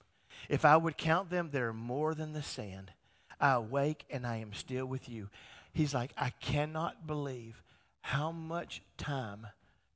If 0.49 0.65
I 0.65 0.77
would 0.77 0.97
count 0.97 1.29
them, 1.29 1.49
they're 1.51 1.73
more 1.73 2.13
than 2.13 2.33
the 2.33 2.43
sand. 2.43 2.91
I 3.39 3.53
awake 3.53 4.05
and 4.09 4.25
I 4.25 4.37
am 4.37 4.53
still 4.53 4.85
with 4.85 5.09
you. 5.09 5.29
He's 5.73 5.93
like, 5.93 6.11
I 6.17 6.29
cannot 6.41 7.07
believe 7.07 7.61
how 8.01 8.31
much 8.31 8.81
time 8.97 9.47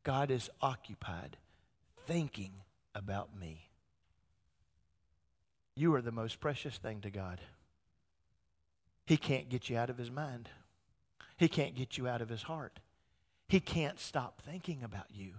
God 0.04 0.32
is 0.32 0.50
occupied 0.62 1.38
thinking 2.06 2.54
about 2.96 3.38
me. 3.38 3.70
You 5.76 5.94
are 5.94 6.02
the 6.02 6.12
most 6.12 6.40
precious 6.40 6.78
thing 6.78 7.02
to 7.02 7.10
God. 7.10 7.40
He 9.06 9.18
can't 9.18 9.50
get 9.50 9.70
you 9.70 9.78
out 9.78 9.90
of 9.90 9.98
his 9.98 10.10
mind. 10.10 10.50
He 11.38 11.48
can't 11.48 11.76
get 11.76 11.98
you 11.98 12.08
out 12.08 12.22
of 12.22 12.30
his 12.30 12.44
heart. 12.44 12.80
He 13.48 13.60
can't 13.60 14.00
stop 14.00 14.42
thinking 14.42 14.84
about 14.84 15.08
you. 15.14 15.34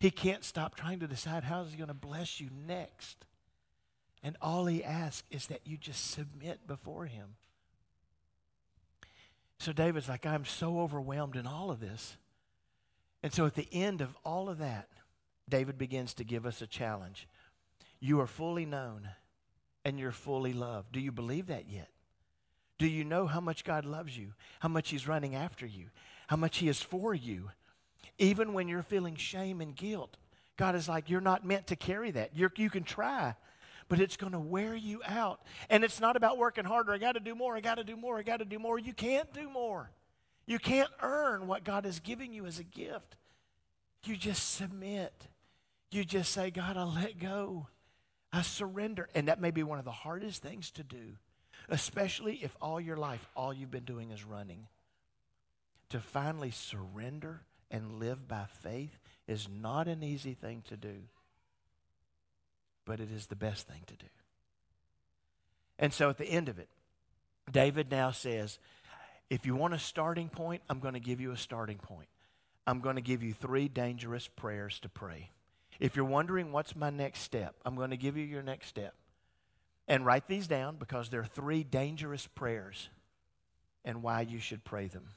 He 0.00 0.10
can't 0.10 0.44
stop 0.44 0.74
trying 0.74 0.98
to 1.00 1.06
decide 1.06 1.44
how 1.44 1.62
he's 1.62 1.76
going 1.76 1.88
to 1.88 1.94
bless 1.94 2.40
you 2.40 2.48
next. 2.66 3.26
And 4.22 4.36
all 4.40 4.66
he 4.66 4.84
asks 4.84 5.26
is 5.30 5.46
that 5.46 5.60
you 5.64 5.76
just 5.76 6.10
submit 6.10 6.66
before 6.66 7.06
him. 7.06 7.36
So 9.58 9.72
David's 9.72 10.08
like, 10.08 10.26
I'm 10.26 10.44
so 10.44 10.80
overwhelmed 10.80 11.36
in 11.36 11.46
all 11.46 11.70
of 11.70 11.80
this. 11.80 12.16
And 13.22 13.32
so 13.32 13.46
at 13.46 13.54
the 13.54 13.68
end 13.72 14.00
of 14.00 14.16
all 14.24 14.48
of 14.48 14.58
that, 14.58 14.88
David 15.48 15.76
begins 15.78 16.14
to 16.14 16.24
give 16.24 16.46
us 16.46 16.62
a 16.62 16.66
challenge. 16.66 17.28
You 17.98 18.20
are 18.20 18.26
fully 18.26 18.64
known 18.64 19.08
and 19.84 19.98
you're 19.98 20.12
fully 20.12 20.52
loved. 20.52 20.92
Do 20.92 21.00
you 21.00 21.12
believe 21.12 21.48
that 21.48 21.68
yet? 21.68 21.88
Do 22.78 22.86
you 22.86 23.04
know 23.04 23.26
how 23.26 23.40
much 23.40 23.64
God 23.64 23.84
loves 23.84 24.16
you? 24.16 24.32
How 24.60 24.68
much 24.70 24.88
He's 24.88 25.06
running 25.06 25.34
after 25.34 25.66
you? 25.66 25.86
How 26.28 26.36
much 26.36 26.58
He 26.58 26.68
is 26.68 26.80
for 26.80 27.14
you? 27.14 27.50
Even 28.18 28.54
when 28.54 28.68
you're 28.68 28.82
feeling 28.82 29.16
shame 29.16 29.60
and 29.60 29.76
guilt, 29.76 30.16
God 30.56 30.74
is 30.74 30.88
like, 30.88 31.10
you're 31.10 31.20
not 31.20 31.44
meant 31.44 31.66
to 31.68 31.76
carry 31.76 32.10
that. 32.12 32.30
You're, 32.34 32.52
you 32.56 32.70
can 32.70 32.84
try, 32.84 33.34
but 33.90 33.98
it's 33.98 34.16
going 34.16 34.32
to 34.32 34.40
wear 34.40 34.76
you 34.76 35.02
out. 35.04 35.40
And 35.68 35.82
it's 35.82 36.00
not 36.00 36.16
about 36.16 36.38
working 36.38 36.64
harder. 36.64 36.92
I 36.92 36.98
got 36.98 37.12
to 37.12 37.20
do 37.20 37.34
more. 37.34 37.56
I 37.56 37.60
got 37.60 37.74
to 37.74 37.84
do 37.84 37.96
more. 37.96 38.16
I 38.16 38.22
got 38.22 38.36
to 38.36 38.44
do 38.44 38.58
more. 38.58 38.78
You 38.78 38.92
can't 38.92 39.30
do 39.34 39.50
more. 39.50 39.90
You 40.46 40.60
can't 40.60 40.88
earn 41.02 41.48
what 41.48 41.64
God 41.64 41.84
is 41.84 41.98
giving 41.98 42.32
you 42.32 42.46
as 42.46 42.60
a 42.60 42.64
gift. 42.64 43.16
You 44.04 44.16
just 44.16 44.54
submit. 44.54 45.12
You 45.90 46.04
just 46.04 46.32
say, 46.32 46.52
God, 46.52 46.76
I 46.76 46.84
let 46.84 47.18
go. 47.18 47.66
I 48.32 48.42
surrender. 48.42 49.08
And 49.12 49.26
that 49.26 49.40
may 49.40 49.50
be 49.50 49.64
one 49.64 49.80
of 49.80 49.84
the 49.84 49.90
hardest 49.90 50.40
things 50.40 50.70
to 50.72 50.84
do, 50.84 51.16
especially 51.68 52.36
if 52.44 52.56
all 52.62 52.80
your 52.80 52.96
life, 52.96 53.28
all 53.34 53.52
you've 53.52 53.72
been 53.72 53.84
doing 53.84 54.12
is 54.12 54.24
running. 54.24 54.68
To 55.88 55.98
finally 55.98 56.52
surrender 56.52 57.42
and 57.72 57.98
live 57.98 58.28
by 58.28 58.44
faith 58.62 59.00
is 59.26 59.48
not 59.48 59.88
an 59.88 60.04
easy 60.04 60.34
thing 60.34 60.62
to 60.68 60.76
do 60.76 61.08
but 62.84 63.00
it 63.00 63.10
is 63.10 63.26
the 63.26 63.36
best 63.36 63.66
thing 63.66 63.82
to 63.86 63.94
do. 63.94 64.06
And 65.78 65.92
so 65.92 66.10
at 66.10 66.18
the 66.18 66.26
end 66.26 66.48
of 66.48 66.58
it, 66.58 66.68
David 67.50 67.90
now 67.90 68.10
says, 68.10 68.58
if 69.28 69.46
you 69.46 69.54
want 69.54 69.74
a 69.74 69.78
starting 69.78 70.28
point, 70.28 70.62
I'm 70.68 70.80
going 70.80 70.94
to 70.94 71.00
give 71.00 71.20
you 71.20 71.32
a 71.32 71.36
starting 71.36 71.78
point. 71.78 72.08
I'm 72.66 72.80
going 72.80 72.96
to 72.96 73.02
give 73.02 73.22
you 73.22 73.32
three 73.32 73.68
dangerous 73.68 74.28
prayers 74.28 74.78
to 74.80 74.88
pray. 74.88 75.30
If 75.78 75.96
you're 75.96 76.04
wondering 76.04 76.52
what's 76.52 76.76
my 76.76 76.90
next 76.90 77.20
step, 77.20 77.54
I'm 77.64 77.74
going 77.74 77.90
to 77.90 77.96
give 77.96 78.16
you 78.16 78.24
your 78.24 78.42
next 78.42 78.66
step. 78.66 78.94
And 79.88 80.04
write 80.04 80.28
these 80.28 80.46
down 80.46 80.76
because 80.76 81.08
there 81.08 81.20
are 81.20 81.26
three 81.26 81.64
dangerous 81.64 82.26
prayers 82.26 82.90
and 83.84 84.02
why 84.02 84.20
you 84.20 84.38
should 84.38 84.62
pray 84.62 84.86
them. 84.86 85.08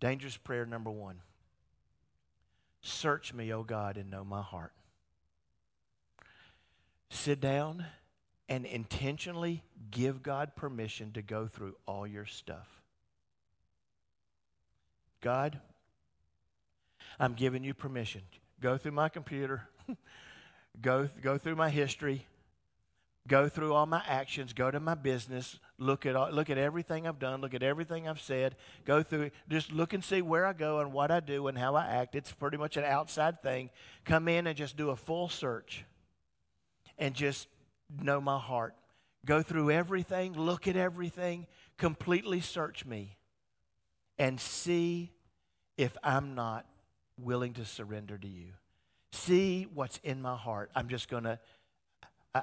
Dangerous 0.00 0.36
prayer 0.36 0.66
number 0.66 0.90
one 0.90 1.20
Search 2.80 3.34
me, 3.34 3.52
O 3.52 3.64
God, 3.64 3.96
and 3.96 4.10
know 4.10 4.24
my 4.24 4.42
heart 4.42 4.72
sit 7.10 7.40
down 7.40 7.84
and 8.48 8.64
intentionally 8.64 9.62
give 9.90 10.22
God 10.22 10.56
permission 10.56 11.12
to 11.12 11.22
go 11.22 11.46
through 11.46 11.76
all 11.86 12.06
your 12.06 12.26
stuff. 12.26 12.82
God, 15.20 15.60
I'm 17.18 17.34
giving 17.34 17.64
you 17.64 17.74
permission. 17.74 18.22
Go 18.60 18.76
through 18.76 18.92
my 18.92 19.08
computer, 19.08 19.68
go, 20.80 21.08
go 21.22 21.38
through 21.38 21.56
my 21.56 21.70
history, 21.70 22.26
go 23.26 23.48
through 23.48 23.74
all 23.74 23.86
my 23.86 24.02
actions, 24.06 24.52
go 24.52 24.70
to 24.70 24.80
my 24.80 24.94
business, 24.94 25.58
look 25.76 26.06
at, 26.06 26.16
all, 26.16 26.30
look 26.30 26.50
at 26.50 26.58
everything 26.58 27.06
I've 27.06 27.18
done, 27.18 27.40
look 27.40 27.54
at 27.54 27.62
everything 27.62 28.08
I've 28.08 28.20
said, 28.20 28.56
go 28.84 29.02
through, 29.02 29.30
just 29.48 29.72
look 29.72 29.92
and 29.92 30.02
see 30.02 30.22
where 30.22 30.46
I 30.46 30.52
go 30.52 30.80
and 30.80 30.92
what 30.92 31.10
I 31.10 31.20
do 31.20 31.46
and 31.48 31.58
how 31.58 31.74
I 31.74 31.86
act. 31.86 32.14
It's 32.14 32.32
pretty 32.32 32.56
much 32.56 32.76
an 32.76 32.84
outside 32.84 33.42
thing. 33.42 33.70
Come 34.04 34.28
in 34.28 34.46
and 34.46 34.56
just 34.56 34.76
do 34.76 34.90
a 34.90 34.96
full 34.96 35.28
search 35.28 35.84
and 36.98 37.14
just 37.14 37.48
know 38.02 38.20
my 38.20 38.38
heart. 38.38 38.74
Go 39.24 39.42
through 39.42 39.70
everything, 39.70 40.32
look 40.34 40.68
at 40.68 40.76
everything, 40.76 41.46
completely 41.76 42.40
search 42.40 42.84
me, 42.84 43.16
and 44.18 44.40
see 44.40 45.12
if 45.76 45.96
I'm 46.02 46.34
not 46.34 46.66
willing 47.20 47.54
to 47.54 47.64
surrender 47.64 48.16
to 48.18 48.28
you. 48.28 48.52
See 49.12 49.66
what's 49.72 49.98
in 50.04 50.20
my 50.22 50.36
heart. 50.36 50.70
I'm 50.74 50.88
just 50.88 51.08
going 51.08 51.24
to, 51.24 51.38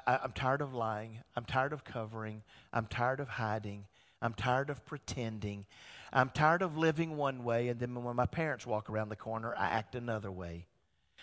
I'm 0.06 0.32
tired 0.32 0.60
of 0.60 0.74
lying. 0.74 1.20
I'm 1.36 1.44
tired 1.44 1.72
of 1.72 1.84
covering. 1.84 2.42
I'm 2.72 2.86
tired 2.86 3.20
of 3.20 3.28
hiding. 3.28 3.86
I'm 4.20 4.34
tired 4.34 4.70
of 4.70 4.84
pretending. 4.84 5.66
I'm 6.12 6.30
tired 6.30 6.62
of 6.62 6.76
living 6.76 7.16
one 7.16 7.44
way, 7.44 7.68
and 7.68 7.78
then 7.78 7.94
when 8.02 8.16
my 8.16 8.26
parents 8.26 8.66
walk 8.66 8.88
around 8.88 9.10
the 9.10 9.16
corner, 9.16 9.54
I 9.56 9.66
act 9.66 9.94
another 9.94 10.30
way. 10.30 10.66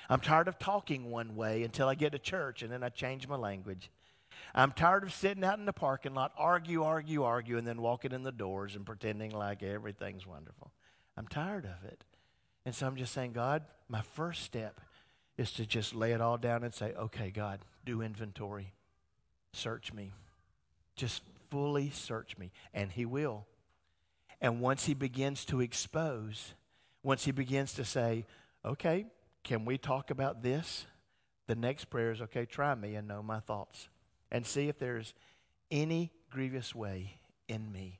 I'm 0.10 0.20
tired 0.20 0.48
of 0.48 0.60
talking 0.60 1.10
one 1.10 1.36
way 1.36 1.64
until 1.64 1.88
I 1.88 1.96
get 1.96 2.12
to 2.12 2.20
church, 2.20 2.62
and 2.62 2.72
then 2.72 2.84
I 2.84 2.90
change 2.90 3.28
my 3.28 3.36
language. 3.36 3.90
I'm 4.56 4.72
tired 4.72 5.04
of 5.04 5.14
sitting 5.14 5.44
out 5.44 5.60
in 5.60 5.66
the 5.66 5.74
parking 5.74 6.14
lot, 6.14 6.32
argue, 6.38 6.84
argue, 6.84 7.24
argue, 7.24 7.58
and 7.58 7.66
then 7.66 7.82
walking 7.82 8.12
in 8.12 8.24
the 8.24 8.32
doors 8.32 8.76
and 8.76 8.86
pretending 8.86 9.32
like 9.32 9.64
everything's 9.64 10.28
wonderful. 10.28 10.72
I'm 11.18 11.28
tired 11.28 11.66
of 11.66 11.88
it. 11.88 12.04
And 12.66 12.74
so 12.74 12.88
I'm 12.88 12.96
just 12.96 13.14
saying, 13.14 13.34
God, 13.34 13.64
my 13.90 14.02
first 14.02 14.44
step 14.44 14.80
is 15.38 15.52
to 15.54 15.66
just 15.66 15.94
lay 15.94 16.12
it 16.12 16.22
all 16.22 16.38
down 16.38 16.64
and 16.64 16.74
say, 16.74 16.94
okay, 16.94 17.32
God, 17.32 17.60
do 17.86 18.02
inventory. 18.02 18.74
Search 19.54 19.94
me. 19.94 20.14
Just 20.96 21.24
fully 21.50 21.90
search 21.90 22.38
me. 22.38 22.52
And 22.74 22.92
He 22.92 23.06
will. 23.06 23.46
And 24.40 24.62
once 24.62 24.86
He 24.86 24.94
begins 24.94 25.46
to 25.46 25.62
expose, 25.62 26.54
once 27.02 27.26
He 27.26 27.32
begins 27.32 27.74
to 27.74 27.86
say, 27.86 28.26
okay, 28.64 29.06
can 29.44 29.66
we 29.66 29.78
talk 29.78 30.10
about 30.10 30.42
this? 30.42 30.86
The 31.48 31.56
next 31.56 31.86
prayer 31.86 32.12
is, 32.12 32.22
okay, 32.22 32.46
try 32.46 32.74
me 32.76 32.96
and 32.96 33.08
know 33.08 33.22
my 33.22 33.40
thoughts 33.40 33.90
and 34.32 34.46
see 34.46 34.70
if 34.70 34.80
there's 34.80 35.14
any 35.70 36.12
grievous 36.30 36.74
way 36.74 37.18
in 37.48 37.72
me. 37.72 38.00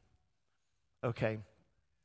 Okay. 1.04 1.40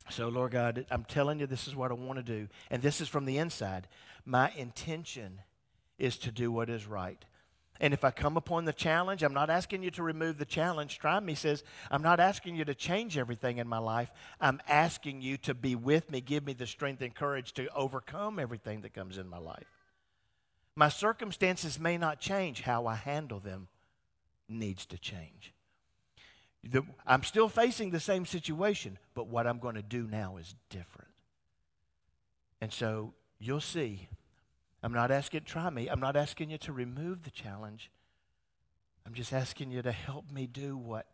So, 0.09 0.27
Lord 0.27 0.51
God, 0.51 0.85
I'm 0.89 1.05
telling 1.05 1.39
you, 1.39 1.47
this 1.47 1.67
is 1.67 1.75
what 1.75 1.91
I 1.91 1.93
want 1.93 2.17
to 2.17 2.23
do. 2.23 2.47
And 2.69 2.81
this 2.81 2.99
is 2.99 3.07
from 3.07 3.25
the 3.25 3.37
inside. 3.37 3.87
My 4.25 4.51
intention 4.57 5.41
is 5.97 6.17
to 6.17 6.31
do 6.31 6.51
what 6.51 6.69
is 6.69 6.87
right. 6.87 7.23
And 7.81 7.93
if 7.93 8.03
I 8.03 8.11
come 8.11 8.35
upon 8.35 8.65
the 8.65 8.73
challenge, 8.73 9.23
I'm 9.23 9.33
not 9.33 9.49
asking 9.49 9.83
you 9.83 9.91
to 9.91 10.03
remove 10.03 10.37
the 10.37 10.45
challenge. 10.45 10.99
Try 10.99 11.19
me 11.19 11.33
says, 11.33 11.63
I'm 11.89 12.01
not 12.01 12.19
asking 12.19 12.55
you 12.57 12.65
to 12.65 12.75
change 12.75 13.17
everything 13.17 13.57
in 13.57 13.67
my 13.67 13.77
life. 13.77 14.11
I'm 14.41 14.59
asking 14.67 15.21
you 15.21 15.37
to 15.37 15.53
be 15.53 15.75
with 15.75 16.11
me, 16.11 16.19
give 16.19 16.45
me 16.45 16.53
the 16.53 16.67
strength 16.67 17.01
and 17.01 17.15
courage 17.15 17.53
to 17.53 17.73
overcome 17.73 18.37
everything 18.37 18.81
that 18.81 18.93
comes 18.93 19.17
in 19.17 19.29
my 19.29 19.37
life. 19.37 19.67
My 20.75 20.89
circumstances 20.89 21.79
may 21.79 21.97
not 21.97 22.19
change, 22.19 22.61
how 22.61 22.85
I 22.85 22.95
handle 22.95 23.39
them 23.39 23.69
needs 24.49 24.85
to 24.87 24.97
change. 24.97 25.53
The, 26.63 26.83
I'm 27.07 27.23
still 27.23 27.47
facing 27.47 27.91
the 27.91 27.99
same 27.99 28.25
situation, 28.25 28.97
but 29.13 29.27
what 29.27 29.47
I'm 29.47 29.59
going 29.59 29.75
to 29.75 29.81
do 29.81 30.05
now 30.05 30.37
is 30.37 30.55
different. 30.69 31.11
And 32.59 32.73
so 32.73 33.13
you'll 33.39 33.61
see 33.61 34.09
I'm 34.81 34.93
not 34.93 35.11
asking, 35.11 35.41
try 35.43 35.69
me. 35.69 35.87
I'm 35.87 35.99
not 35.99 36.15
asking 36.15 36.49
you 36.49 36.57
to 36.59 36.73
remove 36.73 37.23
the 37.23 37.31
challenge. 37.31 37.91
I'm 39.05 39.13
just 39.13 39.33
asking 39.33 39.71
you 39.71 39.81
to 39.81 39.91
help 39.91 40.31
me 40.31 40.47
do 40.47 40.77
what 40.77 41.07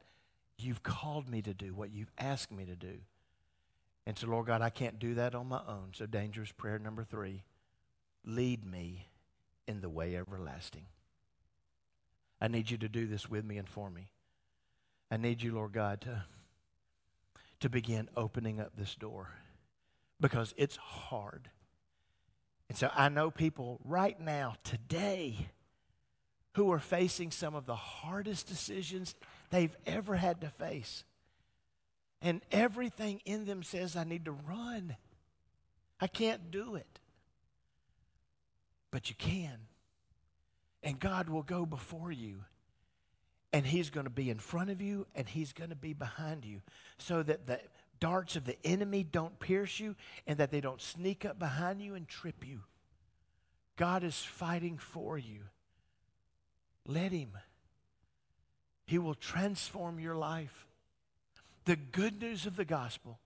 you've 0.58 0.84
called 0.84 1.30
me 1.30 1.41
to 1.41 1.54
do, 1.54 1.73
what 1.73 1.91
you've 1.91 2.12
asked 2.17 2.51
me 2.51 2.65
to 2.65 2.75
do. 2.75 2.99
And 4.06 4.17
so, 4.17 4.28
Lord 4.28 4.45
God, 4.45 4.62
I 4.62 4.69
can't 4.69 4.99
do 4.99 5.15
that 5.15 5.34
on 5.34 5.47
my 5.47 5.62
own. 5.67 5.89
So, 5.93 6.06
dangerous 6.06 6.51
prayer 6.51 6.78
number 6.78 7.04
three 7.04 7.43
lead 8.23 8.65
me 8.65 9.08
in 9.67 9.82
the 9.82 9.89
way 9.89 10.15
everlasting. 10.15 10.86
I 12.39 12.47
need 12.47 12.69
you 12.69 12.78
to 12.78 12.89
do 12.89 13.08
this 13.08 13.30
with 13.30 13.45
me 13.45 13.58
and 13.58 13.67
for 13.67 13.89
me. 13.89 14.12
I 15.10 15.17
need 15.17 15.41
you, 15.41 15.54
Lord 15.54 15.73
God, 15.73 16.01
to, 16.01 16.25
to 17.62 17.69
begin 17.69 18.10
opening 18.15 18.60
up 18.60 18.73
this 18.75 18.95
door 18.95 19.30
because 20.19 20.54
it's 20.58 20.75
hard. 20.75 21.49
And 22.69 22.78
so 22.78 22.89
I 22.93 23.10
know 23.10 23.30
people 23.32 23.80
right 23.84 24.19
now, 24.19 24.56
today, 24.63 25.49
who 26.54 26.71
are 26.71 26.80
facing 26.80 27.32
some 27.32 27.54
of 27.54 27.65
the 27.65 27.75
hardest 27.75 28.47
decisions 28.47 29.13
they've 29.49 29.75
ever 29.86 30.15
had 30.15 30.41
to 30.41 30.49
face. 30.49 31.04
And 32.21 32.41
everything 32.51 33.21
in 33.25 33.45
them 33.45 33.62
says, 33.62 33.95
I 33.95 34.06
need 34.06 34.25
to 34.25 34.32
run. 34.32 34.95
I 35.99 36.08
can't 36.08 36.51
do 36.51 36.75
it. 36.75 36.99
But 38.89 39.10
you 39.10 39.15
can. 39.15 39.67
And 40.82 40.99
God 40.99 41.30
will 41.30 41.43
go 41.43 41.65
before 41.65 42.12
you. 42.12 42.45
And 43.51 43.65
He's 43.65 43.89
going 43.89 44.06
to 44.06 44.10
be 44.10 44.30
in 44.30 44.39
front 44.39 44.69
of 44.69 44.82
you 44.82 45.08
and 45.13 45.28
He's 45.28 45.54
going 45.54 45.69
to 45.69 45.75
be 45.75 45.93
behind 45.93 46.45
you 46.45 46.62
so 46.97 47.21
that 47.21 47.47
the 47.47 47.60
darts 47.99 48.36
of 48.36 48.45
the 48.45 48.58
enemy 48.65 49.03
don't 49.03 49.39
pierce 49.39 49.79
you 49.79 49.95
and 50.27 50.38
that 50.38 50.51
they 50.51 50.62
don't 50.62 50.81
sneak 50.81 51.25
up 51.25 51.39
behind 51.39 51.81
you 51.81 51.95
and 51.95 52.08
trip 52.08 52.45
you. 52.45 52.62
God 53.75 54.03
is 54.03 54.17
fighting 54.17 54.77
for 54.77 55.17
you. 55.17 55.41
Let 56.88 57.12
Him. 57.12 57.31
He 58.86 58.99
will 58.99 59.15
transform 59.15 59.99
your 59.99 60.15
life. 60.15 60.67
The 61.65 61.75
good 61.75 62.21
news 62.21 62.45
of 62.45 62.55
the 62.55 62.65
gospel 62.65 63.19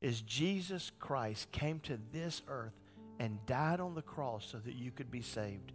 is 0.00 0.22
Jesus 0.22 0.90
Christ 0.98 1.52
came 1.52 1.80
to 1.80 1.98
this 2.12 2.42
earth 2.48 2.72
and 3.18 3.44
died 3.46 3.80
on 3.80 3.94
the 3.94 4.02
cross 4.02 4.46
so 4.50 4.58
that 4.58 4.74
you 4.74 4.90
could 4.90 5.10
be 5.10 5.22
saved. 5.22 5.72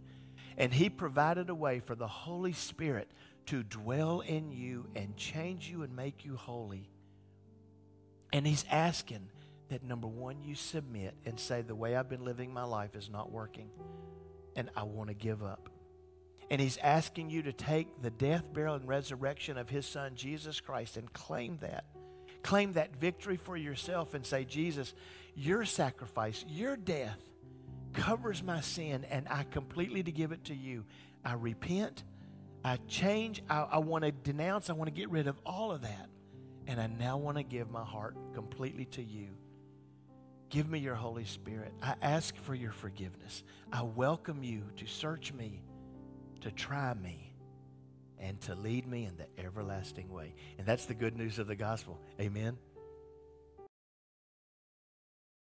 And 0.56 0.72
He 0.72 0.90
provided 0.90 1.48
a 1.48 1.54
way 1.54 1.80
for 1.80 1.94
the 1.94 2.08
Holy 2.08 2.52
Spirit 2.52 3.10
to 3.46 3.62
dwell 3.62 4.20
in 4.20 4.50
you 4.50 4.86
and 4.94 5.16
change 5.16 5.68
you 5.68 5.82
and 5.82 5.94
make 5.94 6.24
you 6.24 6.36
holy. 6.36 6.88
And 8.32 8.46
He's 8.46 8.64
asking 8.70 9.28
that 9.68 9.82
number 9.82 10.06
one, 10.06 10.42
you 10.42 10.54
submit 10.54 11.14
and 11.24 11.38
say, 11.38 11.62
The 11.62 11.74
way 11.74 11.96
I've 11.96 12.08
been 12.08 12.24
living 12.24 12.52
my 12.52 12.64
life 12.64 12.94
is 12.94 13.08
not 13.08 13.30
working, 13.30 13.70
and 14.56 14.70
I 14.76 14.84
want 14.84 15.08
to 15.08 15.14
give 15.14 15.42
up. 15.42 15.68
And 16.50 16.60
He's 16.60 16.76
asking 16.78 17.30
you 17.30 17.42
to 17.42 17.52
take 17.52 18.02
the 18.02 18.10
death, 18.10 18.44
burial, 18.52 18.74
and 18.74 18.86
resurrection 18.86 19.56
of 19.56 19.70
His 19.70 19.86
Son, 19.86 20.12
Jesus 20.14 20.60
Christ, 20.60 20.96
and 20.96 21.12
claim 21.12 21.58
that. 21.60 21.84
Claim 22.42 22.72
that 22.72 22.96
victory 22.96 23.36
for 23.36 23.56
yourself 23.56 24.14
and 24.14 24.24
say, 24.24 24.44
Jesus, 24.44 24.94
your 25.34 25.64
sacrifice, 25.64 26.44
your 26.48 26.76
death 26.76 27.18
covers 27.92 28.42
my 28.42 28.60
sin, 28.60 29.04
and 29.10 29.26
I 29.28 29.44
completely 29.44 30.02
to 30.02 30.12
give 30.12 30.32
it 30.32 30.44
to 30.44 30.54
you. 30.54 30.84
I 31.24 31.34
repent. 31.34 32.04
I 32.64 32.78
change. 32.88 33.42
I, 33.48 33.62
I 33.62 33.78
want 33.78 34.04
to 34.04 34.12
denounce. 34.12 34.70
I 34.70 34.74
want 34.74 34.88
to 34.88 34.98
get 34.98 35.10
rid 35.10 35.26
of 35.26 35.38
all 35.44 35.72
of 35.72 35.82
that. 35.82 36.09
And 36.70 36.80
I 36.80 36.86
now 36.86 37.16
want 37.16 37.36
to 37.36 37.42
give 37.42 37.68
my 37.68 37.82
heart 37.82 38.16
completely 38.32 38.84
to 38.84 39.02
you. 39.02 39.30
Give 40.50 40.70
me 40.70 40.78
your 40.78 40.94
Holy 40.94 41.24
Spirit. 41.24 41.72
I 41.82 41.96
ask 42.00 42.36
for 42.36 42.54
your 42.54 42.70
forgiveness. 42.70 43.42
I 43.72 43.82
welcome 43.82 44.44
you 44.44 44.62
to 44.76 44.86
search 44.86 45.32
me, 45.32 45.64
to 46.42 46.52
try 46.52 46.94
me, 46.94 47.34
and 48.20 48.40
to 48.42 48.54
lead 48.54 48.86
me 48.86 49.04
in 49.04 49.16
the 49.16 49.26
everlasting 49.44 50.10
way. 50.10 50.32
And 50.58 50.66
that's 50.66 50.86
the 50.86 50.94
good 50.94 51.16
news 51.16 51.40
of 51.40 51.48
the 51.48 51.56
gospel. 51.56 51.98
Amen. 52.20 52.56